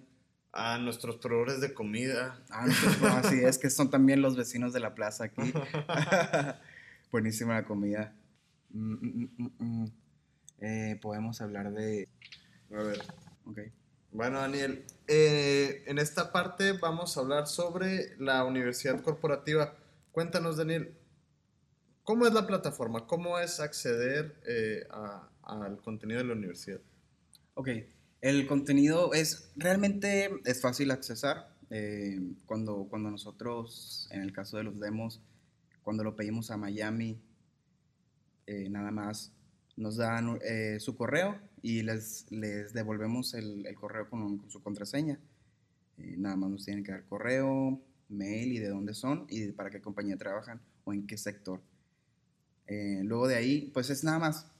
a 0.53 0.77
nuestros 0.79 1.17
proveedores 1.17 1.61
de 1.61 1.73
comida. 1.73 2.43
Ah, 2.49 2.65
nuestros- 2.65 3.01
así 3.03 3.43
es, 3.43 3.57
que 3.59 3.69
son 3.69 3.91
también 3.91 4.21
los 4.23 4.35
vecinos 4.35 4.73
de 4.73 4.79
la 4.79 4.95
plaza 4.95 5.25
aquí. 5.25 5.53
Buenísima 7.11 7.53
la 7.55 7.65
comida. 7.65 8.15
Mm, 8.71 8.93
mm, 9.37 9.51
mm. 9.59 9.85
Eh, 10.59 10.99
podemos 11.01 11.41
hablar 11.41 11.71
de... 11.71 12.07
A 12.71 12.81
ver. 12.81 13.01
Ok. 13.45 13.59
Bueno, 14.11 14.39
Daniel, 14.39 14.83
eh, 15.07 15.83
en 15.85 15.99
esta 15.99 16.31
parte 16.31 16.71
vamos 16.73 17.15
a 17.17 17.19
hablar 17.21 17.47
sobre 17.47 18.15
la 18.17 18.43
universidad 18.43 18.99
corporativa. 19.01 19.75
Cuéntanos, 20.11 20.57
Daniel, 20.57 20.97
¿cómo 22.03 22.25
es 22.25 22.33
la 22.33 22.47
plataforma? 22.47 23.05
¿Cómo 23.05 23.37
es 23.37 23.59
acceder 23.59 24.41
eh, 24.47 24.87
al 25.43 25.77
contenido 25.81 26.19
de 26.19 26.25
la 26.25 26.33
universidad? 26.33 26.79
Ok, 27.59 27.69
el 28.21 28.45
contenido 28.45 29.15
es 29.15 29.51
realmente 29.55 30.29
es 30.45 30.61
fácil 30.61 30.91
accesar. 30.91 31.55
eh, 31.71 32.21
cuando, 32.45 32.85
cuando 32.87 33.09
nosotros, 33.09 34.07
en 34.11 34.21
el 34.21 34.31
caso 34.31 34.57
de 34.57 34.63
los 34.63 34.79
demos, 34.79 35.23
cuando 35.81 36.03
lo 36.03 36.15
pedimos 36.15 36.51
a 36.51 36.57
Miami, 36.57 37.19
eh, 38.45 38.69
nada 38.69 38.91
más 38.91 39.33
nos 39.75 39.97
dan 39.97 40.37
eh, 40.43 40.77
su 40.79 40.95
correo 40.95 41.39
y 41.63 41.81
les, 41.81 42.31
les 42.31 42.73
devolvemos 42.73 43.33
el, 43.33 43.65
correo 43.73 44.07
con, 44.07 44.37
con 44.37 44.51
su 44.51 44.61
contraseña. 44.61 45.19
Eh, 45.97 46.13
nada 46.15 46.35
más 46.35 46.51
nos 46.51 46.63
tienen 46.63 46.83
que 46.83 46.91
dar 46.91 47.05
correo, 47.05 47.81
mail 48.07 48.53
y 48.53 48.59
de 48.59 48.69
dónde 48.69 48.93
son 48.93 49.25
y 49.29 49.51
para 49.51 49.71
qué 49.71 49.81
compañía 49.81 50.15
trabajan 50.15 50.61
o 50.83 50.93
en 50.93 51.07
qué 51.07 51.17
sector. 51.17 51.59
Luego 52.67 53.27
de 53.27 53.35
ahí, 53.35 53.71
pues 53.73 53.89
es 53.89 54.03
nada 54.03 54.19
más 54.19 54.51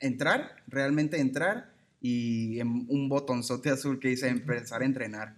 entrar, 0.00 0.56
realmente 0.66 1.20
entrar 1.20 1.73
y 2.06 2.60
en 2.60 2.84
un 2.90 3.08
botonzote 3.08 3.70
azul 3.70 3.98
que 3.98 4.08
dice 4.08 4.28
empezar 4.28 4.82
a 4.82 4.84
entrenar. 4.84 5.36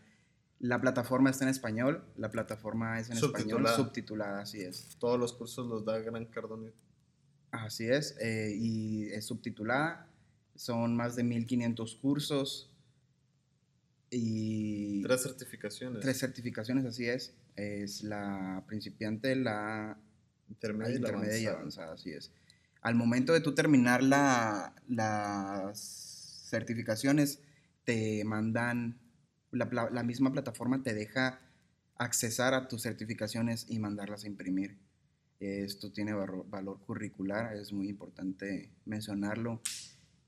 La 0.59 0.81
plataforma 0.81 1.31
está 1.31 1.45
en 1.45 1.51
español, 1.51 2.03
la 2.17 2.29
plataforma 2.31 2.99
es 2.99 3.09
en 3.09 3.17
Subtitulada. 3.19 3.71
español, 3.71 3.87
subtitulada, 3.87 4.41
así 4.41 4.61
es. 4.63 4.97
Todos 4.99 5.17
los 5.21 5.33
cursos 5.33 5.69
los 5.69 5.85
da 5.85 5.99
Gran 6.01 6.25
Cardone. 6.25 6.73
Así 7.53 7.87
es, 7.87 8.17
eh, 8.21 8.53
y 8.59 9.05
es 9.13 9.27
subtitulada, 9.27 10.09
son 10.57 10.97
más 10.97 11.15
de 11.15 11.23
1500 11.23 11.95
cursos 11.95 12.69
y 14.11 15.03
Tres 15.03 15.23
certificaciones. 15.23 16.01
tres 16.01 16.19
certificaciones, 16.19 16.85
así 16.85 17.07
es. 17.07 17.33
Es 17.55 18.03
la 18.03 18.65
principiante, 18.67 19.35
la 19.37 19.97
Intermedia 20.49 20.91
y 20.97 20.99
la 20.99 21.09
intermedia 21.09 21.39
y 21.39 21.47
avanzada. 21.47 21.59
avanzada, 21.59 21.93
así 21.95 22.11
es. 22.11 22.31
Al 22.83 22.95
momento 22.95 23.33
de 23.33 23.41
tú 23.41 23.55
terminar 23.55 24.03
la- 24.03 24.73
las 24.89 26.06
certificaciones, 26.47 27.41
te 27.85 28.25
mandan, 28.25 28.99
la, 29.51 30.03
misma 30.03 30.33
plataforma 30.33 30.83
te 30.83 30.95
deja 30.95 31.41
accesar 31.97 32.55
a 32.55 32.69
tus 32.69 32.83
certificaciones 32.83 33.67
y 33.69 33.79
mandarlas 33.79 34.25
a 34.25 34.29
imprimir. 34.29 34.79
Esto 35.41 35.93
tiene 35.93 36.15
valor, 36.15 36.49
valor 36.49 36.81
curricular, 36.81 37.55
es 37.57 37.73
muy 37.73 37.89
importante 37.89 38.71
mencionarlo. 38.85 39.61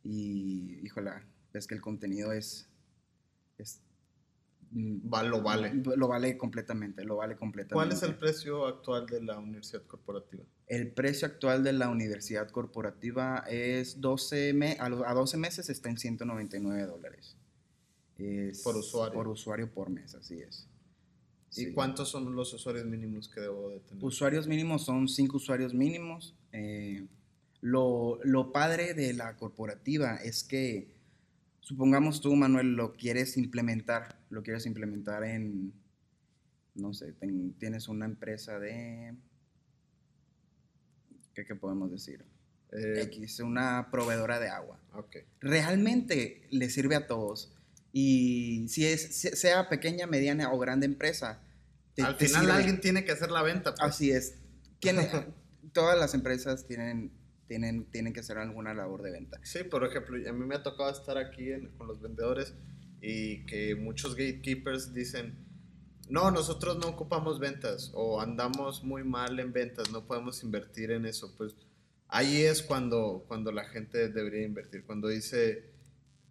Y, 0.05 0.81
híjola, 0.83 1.27
ves 1.53 1.67
que 1.67 1.75
el 1.75 1.81
contenido 1.81 2.33
es, 2.33 2.69
es 3.57 3.81
mm, 4.71 5.13
Va- 5.13 5.23
lo 5.23 5.43
vale. 5.43 5.73
Lo 5.97 6.09
vale 6.09 6.37
completamente, 6.37 7.05
lo 7.05 7.17
vale 7.17 7.37
completamente. 7.37 7.75
¿Cuál 7.75 7.93
es 7.93 8.03
el 8.03 8.17
precio 8.17 8.67
actual 8.67 9.07
de 9.07 9.23
la 9.23 9.39
universidad 9.39 9.85
corporativa? 9.87 10.45
El 10.69 10.93
precio 10.93 11.27
actual 11.27 11.65
de 11.65 11.73
la 11.73 11.89
universidad 11.89 12.51
corporativa 12.51 13.45
es 13.49 14.01
12 14.01 14.53
me- 14.53 14.77
a, 14.79 14.87
a 14.87 15.15
12 15.15 15.37
meses 15.39 15.71
está 15.71 15.89
en 15.89 15.97
199 15.99 16.83
dólares. 16.85 17.37
Es 18.19 18.63
Por 18.63 18.77
usuario. 18.77 19.15
Por 19.15 19.29
usuario 19.29 19.71
por 19.73 19.89
mes, 19.91 20.15
así 20.15 20.41
es. 20.41 20.67
¿Y 21.53 21.65
Sí. 21.67 21.73
cuántos 21.73 22.11
son 22.11 22.35
los 22.37 22.53
usuarios 22.53 22.85
mínimos 22.85 23.29
que 23.29 23.41
debo 23.41 23.71
de 23.71 23.81
tener? 23.81 24.05
Usuarios 24.05 24.47
mínimos 24.47 24.85
son 24.85 25.09
5 25.09 25.39
usuarios 25.39 25.73
mínimos. 25.73 26.35
Eh, 26.53 27.07
lo, 27.63 28.21
lo 28.25 28.53
padre 28.53 28.93
de 28.93 29.15
la 29.15 29.37
corporativa 29.37 30.17
es 30.17 30.45
que, 30.45 30.89
supongamos 31.61 32.21
tú, 32.21 32.35
Manuel, 32.37 32.75
lo 32.75 32.93
quieres 32.93 33.37
implementar, 33.39 34.21
lo 34.31 34.43
quieres 34.43 34.67
implementar 34.67 35.25
en, 35.25 35.73
no 36.75 36.93
sé, 36.93 37.13
ten- 37.13 37.55
tienes 37.55 37.89
una 37.89 38.05
empresa 38.05 38.59
de, 38.59 39.15
¿qué, 41.39 41.45
qué 41.47 41.55
podemos 41.55 41.91
decir? 41.93 42.25
Eh, 42.73 43.03
X, 43.05 43.39
una 43.41 43.91
proveedora 43.93 44.41
de 44.41 44.49
agua. 44.49 44.81
ok. 44.93 45.17
Realmente 45.41 46.47
le 46.51 46.69
sirve 46.69 46.97
a 46.97 47.07
todos. 47.07 47.55
Y 47.93 48.67
si 48.69 48.85
es, 48.87 49.17
se- 49.21 49.37
sea 49.37 49.69
pequeña, 49.69 50.07
mediana 50.07 50.53
o 50.53 50.59
grande 50.59 50.87
empresa, 50.87 51.41
te- 51.95 52.03
Al 52.03 52.17
te 52.17 52.27
final 52.27 52.43
sirve. 52.43 52.57
alguien 52.57 52.81
tiene 52.81 53.05
que 53.05 53.13
hacer 53.13 53.31
la 53.31 53.43
venta. 53.43 53.75
pues. 53.75 53.89
Así 53.89 54.11
es. 54.11 54.35
Todas 55.73 55.99
las 55.99 56.15
empresas 56.15 56.67
tienen, 56.67 57.13
tienen, 57.47 57.85
tienen 57.91 58.13
que 58.13 58.21
hacer 58.21 58.39
alguna 58.39 58.75
labor 58.75 59.03
de 59.03 59.13
venta. 59.13 59.39
Sí, 59.45 59.61
por 59.65 59.85
ejemplo, 59.87 60.17
a 60.29 60.33
mí 60.33 60.45
me 60.45 60.55
ha 60.57 60.63
tocado 60.63 60.91
estar 60.91 61.17
aquí 61.19 61.53
en- 61.53 61.69
con 61.79 61.87
los 61.87 62.01
vendedores 62.01 62.55
y 63.01 63.45
que 63.47 63.75
muchos 63.77 64.15
gatekeepers 64.17 64.93
dicen, 64.93 65.37
no, 66.11 66.31
nosotros 66.31 66.79
no 66.79 66.89
ocupamos 66.89 67.39
ventas 67.39 67.91
o 67.95 68.21
andamos 68.21 68.83
muy 68.85 69.05
mal 69.05 69.39
en 69.41 69.53
ventas, 69.53 69.91
no 69.91 70.05
podemos 70.07 70.43
invertir 70.43 70.91
en 70.91 71.07
eso. 71.07 71.35
Pues 71.37 71.55
ahí 72.09 72.43
es 72.43 72.63
cuando, 72.63 73.25
cuando 73.29 73.53
la 73.53 73.65
gente 73.65 74.09
debería 74.09 74.45
invertir, 74.47 74.85
cuando 74.85 75.09
dice, 75.09 75.65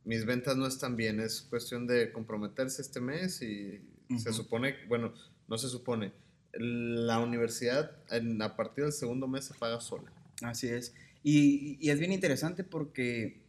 mis 0.06 0.26
ventas 0.26 0.56
no 0.58 0.68
están 0.68 0.96
bien, 0.96 1.20
es 1.20 1.42
cuestión 1.42 1.86
de 1.88 2.12
comprometerse 2.12 2.82
este 2.82 3.00
mes 3.02 3.42
y 3.42 3.82
se 4.18 4.32
supone, 4.34 4.76
bueno, 4.88 5.13
no 5.48 5.58
se 5.58 5.68
supone, 5.70 6.12
la 6.54 7.20
universidad 7.20 7.92
en- 8.10 8.42
a 8.42 8.56
partir 8.56 8.86
del 8.86 8.94
segundo 8.94 9.28
mes 9.28 9.46
se 9.46 9.54
paga 9.54 9.80
sola. 9.82 10.12
Así 10.42 10.68
es. 10.68 10.94
Y, 11.24 11.78
y 11.86 11.90
es 11.90 12.00
bien 12.00 12.13
interesante 12.13 12.63
porque 12.63 13.42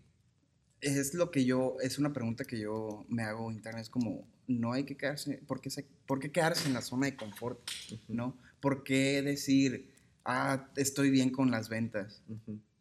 es 0.81 1.15
lo 1.15 1.31
que 1.31 1.45
yo, 1.45 1.77
es 1.83 1.99
una 1.99 2.13
pregunta 2.13 2.45
que 2.45 2.59
yo 2.59 3.05
me 3.09 3.23
hago 3.23 3.51
interna, 3.51 3.81
es 3.81 3.91
como, 3.91 4.27
no 4.47 4.73
hay 4.73 4.85
que 4.85 4.97
quedarse, 4.97 5.41
¿por 5.47 5.61
qué, 5.61 5.71
se- 5.71 5.87
por 6.07 6.21
qué 6.21 6.31
quedarse 6.31 6.69
en 6.69 6.75
la 6.75 6.83
zona 6.83 7.07
de 7.07 7.17
confort? 7.17 7.59
¿No? 8.09 8.37
¿Por 8.61 8.83
qué 8.85 9.23
decir, 9.23 9.91
ah, 10.25 10.69
estoy 10.77 11.11
bien 11.11 11.31
con 11.31 11.51
las 11.51 11.69
ventas? 11.69 12.23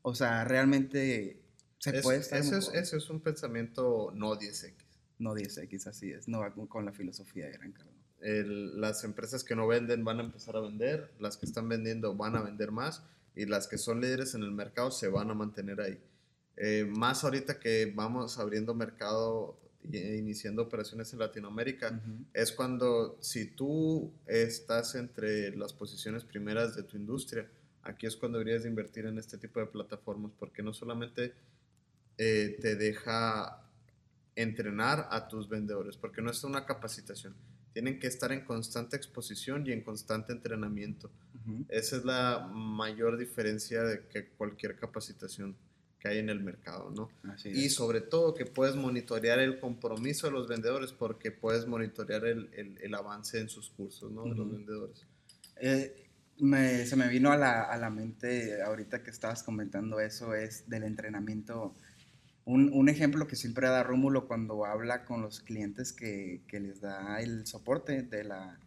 O 0.01 0.15
sea, 0.15 0.43
realmente 0.45 1.39
se 1.79 1.97
Es- 1.97 2.03
puede 2.03 2.19
estar 2.19 2.39
eso, 2.39 2.57
es, 2.57 2.69
eso 2.73 2.97
es 2.97 3.09
un 3.09 3.19
pensamiento 3.19 4.11
no 4.15 4.35
10X. 4.37 4.73
No 5.19 5.33
10X, 5.33 5.87
así 5.87 6.11
es, 6.11 6.27
no 6.27 6.39
va 6.39 6.53
con, 6.53 6.67
con 6.67 6.85
la 6.85 6.91
filosofía 6.93 7.45
de 7.47 7.53
Gran 7.53 7.71
Cardón. 7.71 7.93
El- 8.21 8.79
las 8.79 9.03
empresas 9.03 9.43
que 9.43 9.55
no 9.55 9.67
venden 9.67 10.03
van 10.03 10.19
a 10.19 10.23
empezar 10.23 10.55
a 10.55 10.61
vender, 10.61 11.11
las 11.19 11.37
que 11.37 11.45
están 11.45 11.67
vendiendo 11.69 12.15
van 12.15 12.35
a 12.35 12.41
vender 12.41 12.71
más 12.71 13.03
y 13.35 13.45
las 13.45 13.67
que 13.67 13.77
son 13.77 14.01
líderes 14.01 14.33
en 14.35 14.41
el 14.43 14.51
mercado 14.51 14.89
se 14.91 15.07
van 15.07 15.29
a 15.29 15.33
mantener 15.35 15.81
ahí. 15.81 15.99
Eh, 16.57 16.85
más 16.89 17.23
ahorita 17.23 17.59
que 17.59 17.91
vamos 17.95 18.39
abriendo 18.39 18.73
mercado 18.73 19.57
e 19.91 20.17
iniciando 20.17 20.63
operaciones 20.63 21.13
en 21.13 21.19
Latinoamérica, 21.19 21.91
Ujú. 21.91 22.25
es 22.33 22.51
cuando 22.51 23.17
si 23.21 23.45
tú 23.51 24.11
estás 24.25 24.95
entre 24.95 25.55
las 25.55 25.71
posiciones 25.71 26.23
primeras 26.23 26.75
de 26.75 26.83
tu 26.83 26.97
industria, 26.97 27.47
aquí 27.83 28.05
es 28.05 28.17
cuando 28.17 28.39
deberías 28.39 28.63
de 28.63 28.69
invertir 28.69 29.05
en 29.05 29.17
este 29.17 29.37
tipo 29.37 29.59
de 29.59 29.67
plataformas 29.67 30.31
porque 30.37 30.61
no 30.61 30.73
solamente 30.73 31.33
eh, 32.17 32.57
te 32.59 32.75
deja 32.75 33.63
entrenar 34.35 35.07
a 35.11 35.27
tus 35.27 35.47
vendedores, 35.47 35.95
porque 35.95 36.21
no 36.21 36.31
es 36.31 36.43
una 36.43 36.65
capacitación, 36.65 37.33
tienen 37.73 37.99
que 37.99 38.07
estar 38.07 38.31
en 38.31 38.43
constante 38.43 38.97
exposición 38.97 39.65
y 39.67 39.71
en 39.71 39.81
constante 39.83 40.33
entrenamiento. 40.33 41.09
Ujú. 41.45 41.65
Esa 41.69 41.97
es 41.97 42.03
la 42.03 42.49
mayor 42.51 43.17
diferencia 43.17 43.83
de 43.83 44.07
que 44.07 44.29
cualquier 44.29 44.75
capacitación 44.77 45.55
que 46.07 46.13
hay 46.13 46.19
en 46.19 46.29
el 46.29 46.39
mercado, 46.41 46.89
¿no? 46.91 47.09
Así 47.31 47.49
Y 47.49 47.65
es. 47.65 47.75
sobre 47.75 48.01
todo 48.01 48.33
que 48.33 48.45
puedes 48.45 48.75
monitorear 48.75 49.39
el 49.39 49.59
compromiso 49.59 50.27
de 50.27 50.33
los 50.33 50.47
vendedores 50.47 50.91
porque 50.93 51.31
puedes 51.31 51.67
monitorear 51.67 52.25
el, 52.25 52.49
el- 52.53 52.77
el 52.81 52.93
avance 52.95 53.39
en 53.39 53.49
sus 53.49 53.69
cursos, 53.69 54.11
¿no? 54.11 54.23
De 54.23 54.29
los 54.35 54.39
Ujú. 54.47 54.55
vendedores. 54.55 55.05
Eh, 55.59 56.03
me- 56.39 56.85
se 56.85 56.95
me 56.95 57.07
vino 57.07 57.31
a 57.31 57.37
la, 57.37 57.63
a 57.63 57.77
la 57.77 57.89
mente 57.89 58.61
ahorita 58.61 59.03
que 59.03 59.09
estabas 59.09 59.43
comentando 59.43 59.99
eso, 59.99 60.33
es 60.35 60.69
del 60.69 60.83
entrenamiento. 60.83 61.73
Un, 62.45 62.71
un 62.71 62.87
ejemplo 62.87 63.27
que 63.27 63.35
siempre 63.35 63.67
da 63.67 63.83
Rómulo 63.83 64.25
cuando 64.27 64.65
habla 64.65 65.03
con 65.03 65.21
los 65.21 65.41
clientes 65.41 65.91
que, 65.91 66.41
que 66.47 66.59
les 66.61 66.79
da 66.79 67.19
el 67.21 67.45
soporte 67.45 68.03
de 68.03 68.23
la, 68.23 68.57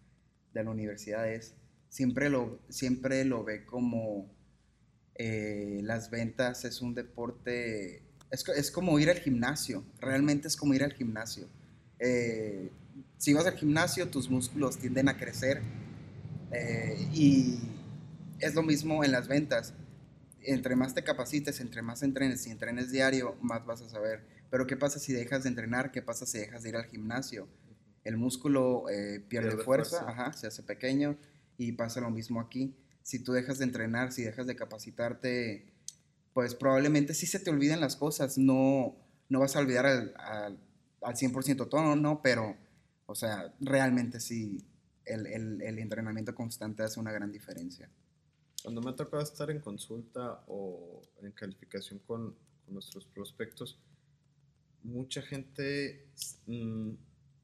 de 0.52 0.64
la 0.64 0.70
universidad 0.70 1.26
es, 1.32 1.54
siempre 1.88 2.28
lo, 2.28 2.58
siempre 2.68 3.24
lo 3.24 3.42
ve 3.42 3.64
como 3.64 4.30
eh, 5.22 5.80
las 5.82 6.08
ventas 6.08 6.64
es 6.64 6.80
un 6.80 6.94
deporte, 6.94 8.02
es, 8.30 8.42
es 8.56 8.70
como 8.70 8.98
ir 8.98 9.10
al 9.10 9.18
gimnasio, 9.18 9.84
realmente 10.00 10.48
es 10.48 10.56
como 10.56 10.72
ir 10.72 10.82
al 10.82 10.94
gimnasio. 10.94 11.46
Eh, 11.98 12.70
si 13.18 13.34
vas 13.34 13.44
al 13.44 13.52
gimnasio, 13.52 14.08
tus 14.08 14.30
músculos 14.30 14.78
tienden 14.78 15.10
a 15.10 15.18
crecer 15.18 15.60
eh, 16.52 16.96
y 17.12 17.58
es 18.38 18.54
lo 18.54 18.62
mismo 18.62 19.04
en 19.04 19.12
las 19.12 19.28
ventas. 19.28 19.74
Entre 20.40 20.74
más 20.74 20.94
te 20.94 21.04
capacites, 21.04 21.60
entre 21.60 21.82
más 21.82 22.02
entrenes, 22.02 22.40
si 22.40 22.50
entrenes 22.50 22.90
diario, 22.90 23.36
más 23.42 23.66
vas 23.66 23.82
a 23.82 23.90
saber. 23.90 24.24
Pero 24.50 24.66
¿qué 24.66 24.78
pasa 24.78 24.98
si 24.98 25.12
dejas 25.12 25.42
de 25.42 25.50
entrenar? 25.50 25.92
¿Qué 25.92 26.00
pasa 26.00 26.24
si 26.24 26.38
dejas 26.38 26.62
de 26.62 26.70
ir 26.70 26.76
al 26.76 26.86
gimnasio? 26.86 27.46
El 28.04 28.16
músculo 28.16 28.84
pierde, 28.86 29.20
Pierde 29.28 29.64
fuerza, 29.64 29.98
fuerza. 29.98 30.10
ajá, 30.10 30.32
se 30.32 30.46
hace 30.46 30.62
pequeño 30.62 31.18
y 31.58 31.72
pasa 31.72 32.00
lo 32.00 32.08
mismo 32.08 32.40
aquí. 32.40 32.74
Si 33.02 33.18
tú 33.22 33.32
dejas 33.32 33.58
de 33.58 33.64
entrenar, 33.64 34.12
si 34.12 34.22
dejas 34.22 34.46
de 34.46 34.56
capacitarte, 34.56 35.72
pues 36.32 36.54
probablemente 36.54 37.14
sí 37.14 37.26
se 37.26 37.40
te 37.40 37.50
olviden 37.50 37.80
las 37.80 37.96
cosas. 37.96 38.38
No, 38.38 38.96
no 39.28 39.40
vas 39.40 39.56
a 39.56 39.60
olvidar 39.60 39.86
al, 39.86 40.14
al, 40.16 40.58
al 41.02 41.14
100% 41.14 41.68
todo, 41.68 41.96
¿no? 41.96 42.22
Pero, 42.22 42.56
o 43.06 43.14
sea, 43.14 43.52
realmente 43.60 44.20
sí, 44.20 44.64
el, 45.04 45.26
el, 45.26 45.62
el 45.62 45.78
entrenamiento 45.78 46.34
constante 46.34 46.82
hace 46.82 47.00
una 47.00 47.12
gran 47.12 47.32
diferencia. 47.32 47.90
Cuando 48.62 48.82
me 48.82 48.90
ha 48.90 48.96
tocado 48.96 49.22
estar 49.22 49.50
en 49.50 49.60
consulta 49.60 50.44
o 50.46 51.02
en 51.22 51.32
calificación 51.32 51.98
con, 52.00 52.34
con 52.64 52.74
nuestros 52.74 53.06
prospectos, 53.06 53.78
mucha 54.82 55.22
gente 55.22 56.06
mm, 56.46 56.92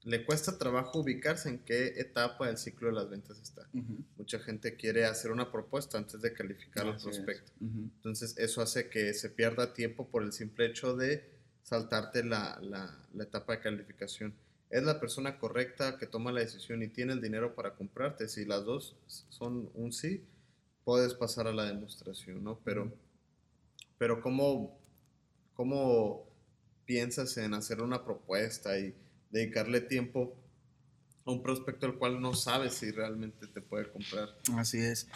le 0.07 0.25
cuesta 0.25 0.57
trabajo 0.57 1.01
ubicarse 1.01 1.49
en 1.49 1.59
qué 1.59 1.89
etapa 1.99 2.47
del 2.47 2.57
ciclo 2.59 2.89
de 2.89 2.95
las 2.95 3.11
ventas 3.11 3.41
está. 3.41 3.69
Mucha 4.17 4.39
gente 4.39 4.77
quiere 4.77 5.05
hacer 5.05 5.31
una 5.33 5.51
propuesta 5.51 5.99
antes 5.99 6.23
de 6.23 6.33
calificar 6.33 6.87
al 6.87 6.95
es. 6.97 7.03
prospecto. 7.03 7.53
Entonces 7.61 8.39
eso 8.39 8.63
hace 8.63 8.89
que 8.89 9.13
se 9.15 9.29
pierda 9.31 9.75
tiempo 9.75 10.07
por 10.09 10.23
el 10.23 10.33
simple 10.33 10.67
hecho 10.67 10.95
de 10.97 11.29
saltarte 11.65 12.23
la, 12.25 12.59
la- 12.63 12.97
la 13.15 13.25
etapa 13.25 13.55
de 13.57 13.61
calificación. 13.61 14.33
Es 14.71 14.85
la 14.85 14.99
persona 15.01 15.39
correcta 15.39 15.99
que 15.99 16.07
toma 16.07 16.31
la 16.33 16.41
decisión 16.41 16.83
y 16.83 16.89
tiene 16.89 17.13
el 17.13 17.21
dinero 17.21 17.55
para 17.57 17.75
comprarte. 17.75 18.29
Si 18.29 18.45
las 18.45 18.65
dos 18.65 18.95
son 19.29 19.71
un 19.75 19.93
sí, 19.93 20.23
puedes 20.85 21.15
pasar 21.15 21.49
a 21.49 21.53
la 21.53 21.65
demostración, 21.65 22.45
¿no? 22.45 22.61
Pero, 22.65 22.93
pero 23.99 24.21
¿cómo, 24.21 24.79
¿cómo 25.55 26.27
piensas 26.85 27.37
en 27.39 27.55
hacer 27.55 27.81
una 27.83 28.05
propuesta 28.05 28.79
y 28.79 28.95
dedicarle 29.37 29.81
tiempo 29.81 30.37
a 31.25 31.33
un 31.33 31.43
prospecto 31.43 31.87
al 31.87 31.97
cual 31.97 32.21
no 32.21 32.35
sabes 32.35 32.75
si 32.75 32.91
realmente 32.91 33.47
te 33.47 33.61
puede 33.61 33.91
comprar? 33.91 34.29
Así 34.57 34.79
es. 34.79 35.09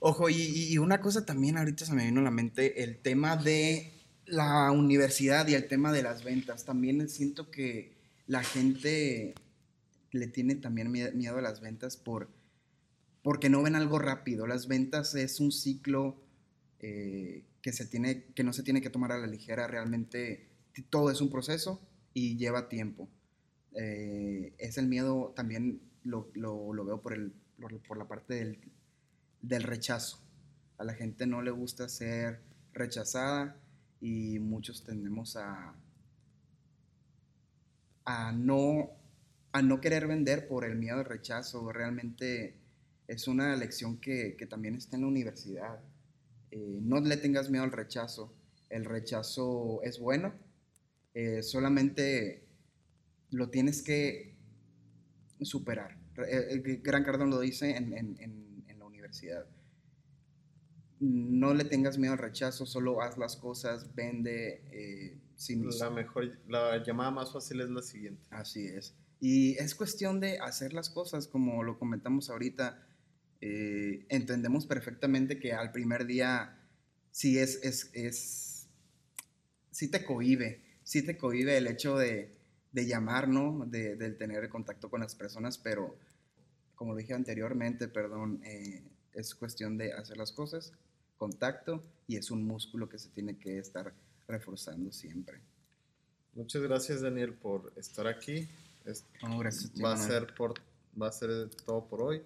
Ojo, 0.00 0.28
y, 0.28 0.76
una 0.76 1.00
cosa 1.00 1.24
también 1.24 1.56
ahorita 1.56 1.86
se 1.86 1.94
me 1.94 2.04
vino 2.04 2.20
a 2.20 2.24
la 2.24 2.30
mente, 2.30 2.82
el 2.82 2.98
tema 2.98 3.36
de 3.36 3.90
la 4.26 4.70
universidad 4.70 5.48
y 5.48 5.54
el 5.54 5.66
tema 5.66 5.92
de 5.92 6.02
las 6.02 6.24
ventas. 6.24 6.64
También 6.66 7.08
siento 7.08 7.50
que 7.50 7.96
la 8.26 8.44
gente 8.44 9.34
le 10.10 10.26
tiene 10.26 10.56
también 10.56 10.92
mie- 10.92 11.12
miedo 11.14 11.38
a 11.38 11.42
las 11.42 11.60
ventas 11.62 11.96
por, 11.96 12.28
porque 13.22 13.48
no 13.48 13.62
ven 13.62 13.76
algo 13.76 13.98
rápido. 13.98 14.46
Las 14.46 14.68
ventas 14.68 15.14
es 15.14 15.40
un 15.40 15.52
ciclo 15.52 16.20
eh, 16.80 17.44
que, 17.62 17.72
se 17.72 17.86
tiene, 17.86 18.26
que 18.34 18.44
no 18.44 18.52
se 18.52 18.62
tiene 18.62 18.82
que 18.82 18.90
tomar 18.90 19.10
a 19.12 19.18
la 19.18 19.26
ligera. 19.26 19.66
Realmente 19.66 20.50
todo 20.90 21.10
es 21.10 21.22
un 21.22 21.30
proceso 21.30 21.80
y 22.12 22.36
lleva 22.36 22.68
tiempo. 22.68 23.08
Eh, 23.76 24.54
es 24.58 24.78
el 24.78 24.86
miedo 24.88 25.32
también 25.36 25.80
lo, 26.04 26.28
lo- 26.34 26.84
veo 26.84 27.00
por, 27.00 27.12
el, 27.14 27.32
por 27.86 27.98
la 27.98 28.06
parte 28.06 28.34
del, 28.34 28.58
del 29.42 29.62
rechazo. 29.62 30.18
A 30.78 30.84
la 30.84 30.94
gente 30.94 31.26
no 31.26 31.42
le 31.42 31.50
gusta 31.50 31.88
ser 31.88 32.40
rechazada 32.72 33.56
y 34.00 34.38
muchos 34.38 34.84
tendemos 34.84 35.36
a, 35.36 35.74
a 38.04 38.32
no 38.32 38.90
a 39.52 39.62
no 39.62 39.80
querer 39.80 40.08
vender 40.08 40.48
por 40.48 40.64
el 40.64 40.74
miedo 40.76 40.98
al 40.98 41.04
rechazo. 41.04 41.70
Realmente 41.72 42.54
es 43.06 43.28
una 43.28 43.54
lección 43.54 43.98
que, 43.98 44.34
que 44.36 44.46
también 44.46 44.74
está 44.74 44.96
en 44.96 45.02
la 45.02 45.08
universidad. 45.08 45.78
Eh, 46.50 46.80
no 46.82 47.00
le 47.00 47.16
tengas 47.16 47.50
miedo 47.50 47.62
al 47.62 47.70
rechazo. 47.70 48.34
El 48.68 48.84
rechazo 48.84 49.80
es 49.84 50.00
bueno. 50.00 50.34
Eh, 51.14 51.42
solamente 51.44 52.43
lo 53.36 53.50
tienes 53.50 53.82
que 53.82 54.34
superar. 55.40 55.98
Gran 56.82 57.04
Cardón 57.04 57.30
lo 57.30 57.40
dice 57.40 57.76
en, 57.76 57.92
en, 57.92 58.16
en, 58.20 58.78
la 58.78 58.84
universidad. 58.84 59.46
No 61.00 61.54
le 61.54 61.64
tengas 61.64 61.98
miedo 61.98 62.12
al 62.12 62.18
rechazo, 62.18 62.66
solo 62.66 63.02
haz 63.02 63.18
las 63.18 63.36
cosas, 63.36 63.94
vende. 63.94 64.62
Eh, 64.70 65.20
sin... 65.36 65.66
La 65.78 65.90
mejor, 65.90 66.38
la 66.48 66.82
llamada 66.82 67.10
más 67.10 67.32
fácil 67.32 67.60
es 67.60 67.68
la 67.68 67.82
siguiente. 67.82 68.22
Así 68.30 68.66
es. 68.66 68.94
Y 69.20 69.54
es 69.58 69.74
cuestión 69.74 70.20
de 70.20 70.38
hacer 70.38 70.72
las 70.72 70.90
cosas, 70.90 71.26
como 71.26 71.62
lo 71.62 71.78
comentamos 71.78 72.30
ahorita 72.30 72.86
eh, 73.46 74.06
entendemos 74.08 74.64
perfectamente 74.64 75.38
que 75.38 75.52
al 75.52 75.70
primer 75.70 76.06
día 76.06 76.58
sí 77.10 77.38
es, 77.38 77.62
es, 77.62 77.90
es, 77.92 78.68
sí 79.70 79.90
te 79.90 80.02
cohibe, 80.02 80.64
sí 80.82 81.02
te 81.02 81.18
cohibe 81.18 81.58
el 81.58 81.66
hecho 81.66 81.98
de, 81.98 82.33
de 82.74 82.86
llamar, 82.86 83.28
¿no? 83.28 83.64
De, 83.66 83.94
del 83.94 84.16
tener 84.16 84.48
contacto 84.48 84.90
con 84.90 85.00
las 85.00 85.14
personas, 85.14 85.58
pero 85.58 85.96
como 86.74 86.92
lo 86.92 86.98
dije 86.98 87.14
anteriormente, 87.14 87.86
perdón, 87.86 88.40
eh, 88.44 88.82
es 89.12 89.32
cuestión 89.36 89.78
de 89.78 89.92
hacer 89.92 90.16
las 90.16 90.32
cosas, 90.32 90.72
contacto, 91.16 91.84
y 92.08 92.16
es 92.16 92.32
un 92.32 92.44
músculo 92.44 92.88
que 92.88 92.98
se 92.98 93.10
tiene 93.10 93.38
que 93.38 93.58
estar 93.58 93.94
reforzando 94.26 94.90
siempre. 94.90 95.40
Muchas 96.34 96.62
gracias, 96.62 97.00
Daniel, 97.00 97.32
por 97.32 97.72
estar 97.76 98.08
aquí. 98.08 98.48
gracias, 98.84 99.70
va, 99.82 99.92
a 99.92 99.96
ser 99.96 100.34
por, 100.34 100.54
va 101.00 101.06
a 101.06 101.12
ser 101.12 101.48
todo 101.64 101.86
por 101.86 102.02
hoy. 102.02 102.22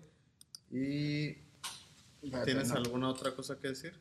¿Y 0.70 1.36
tienes 2.44 2.70
alguna 2.70 3.10
otra 3.10 3.36
cosa 3.36 3.58
que 3.58 3.68
decir? 3.68 3.92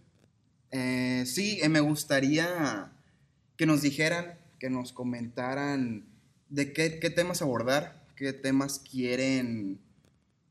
Eh, 0.71 1.25
sí, 1.25 1.59
eh, 1.61 1.67
me 1.67 1.81
gustaría 1.81 2.89
que 3.57 3.65
nos 3.65 3.81
dijeran, 3.81 4.37
que 4.59 4.69
nos 4.69 4.93
comentaran 4.93 6.05
de 6.49 6.73
qué, 6.73 6.89
temas 7.09 7.41
abordar, 7.41 8.05
qué 8.15 8.33
temas 8.33 8.79
quieren, 8.79 9.79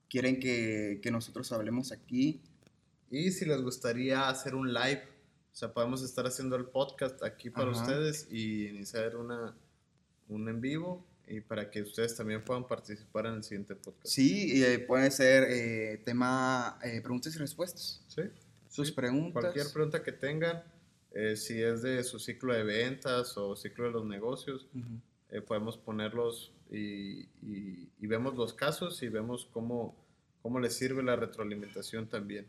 quieren 0.09 0.41
que, 0.41 1.01
nosotros 1.11 1.53
hablemos 1.53 1.93
aquí. 1.93 2.43
Y 3.11 3.31
si 3.31 3.45
les 3.45 3.63
gustaría 3.63 4.29
hacer 4.29 4.55
un 4.55 4.73
live, 4.73 5.03
o 5.53 5.57
sea, 5.57 5.73
podemos 5.73 6.03
estar 6.03 6.27
haciendo 6.27 6.57
el 6.57 6.67
podcast 6.67 7.23
aquí 7.23 7.51
para 7.51 7.71
ustedes 7.71 8.29
y 8.31 8.67
iniciar 8.67 9.17
una, 9.17 9.57
un 10.29 10.49
en 10.49 10.61
vivo 10.61 11.07
y 11.29 11.41
para 11.41 11.71
que 11.71 11.83
ustedes 11.83 12.17
también 12.17 12.45
puedan 12.45 12.67
participar 12.67 13.27
en 13.27 13.35
el 13.35 13.43
siguiente 13.43 13.75
podcast. 13.75 14.07
Sí, 14.07 14.63
eh, 14.63 14.79
puede 14.81 15.11
ser 15.11 15.45
eh, 15.49 16.03
tema 16.05 16.79
eh, 16.83 17.01
preguntas 17.01 17.35
y 17.35 17.39
respuestas. 17.39 18.05
Sí. 18.09 18.23
Sus 18.69 18.93
preguntas. 18.93 19.43
Cualquier 19.43 19.73
pregunta 19.73 20.03
que 20.03 20.13
tengan, 20.13 20.63
si 21.37 21.63
es 21.63 21.81
de 21.81 22.05
su 22.05 22.19
ciclo 22.19 22.53
de 22.53 22.63
ventas 22.63 23.39
o 23.39 23.57
ciclo 23.57 23.87
de 23.87 23.91
los 23.93 24.05
negocios, 24.05 24.67
podemos 25.47 25.77
ponerlos 25.77 26.53
y, 26.71 27.29
y, 27.43 28.07
vemos 28.07 28.35
los 28.37 28.55
casos 28.55 29.03
y 29.03 29.09
vemos 29.09 29.49
cómo, 29.53 29.97
cómo 30.43 30.61
les 30.61 30.77
sirve 30.77 31.03
la 31.03 31.17
retroalimentación 31.17 32.09
también. 32.09 32.47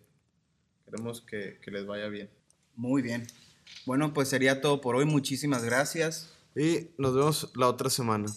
Queremos 0.85 1.21
que, 1.21 1.59
que 1.61 1.71
les 1.71 1.85
vaya 1.85 2.07
bien. 2.07 2.29
Muy 2.75 3.01
bien. 3.01 3.25
Bueno, 3.85 4.13
pues 4.13 4.29
sería 4.29 4.61
todo 4.61 4.79
por 4.81 4.95
hoy. 4.95 5.05
Muchísimas 5.05 5.63
gracias. 5.63 6.33
Y 6.55 6.89
nos 6.97 7.15
vemos 7.15 7.51
la 7.55 7.67
otra 7.67 7.89
semana. 7.89 8.27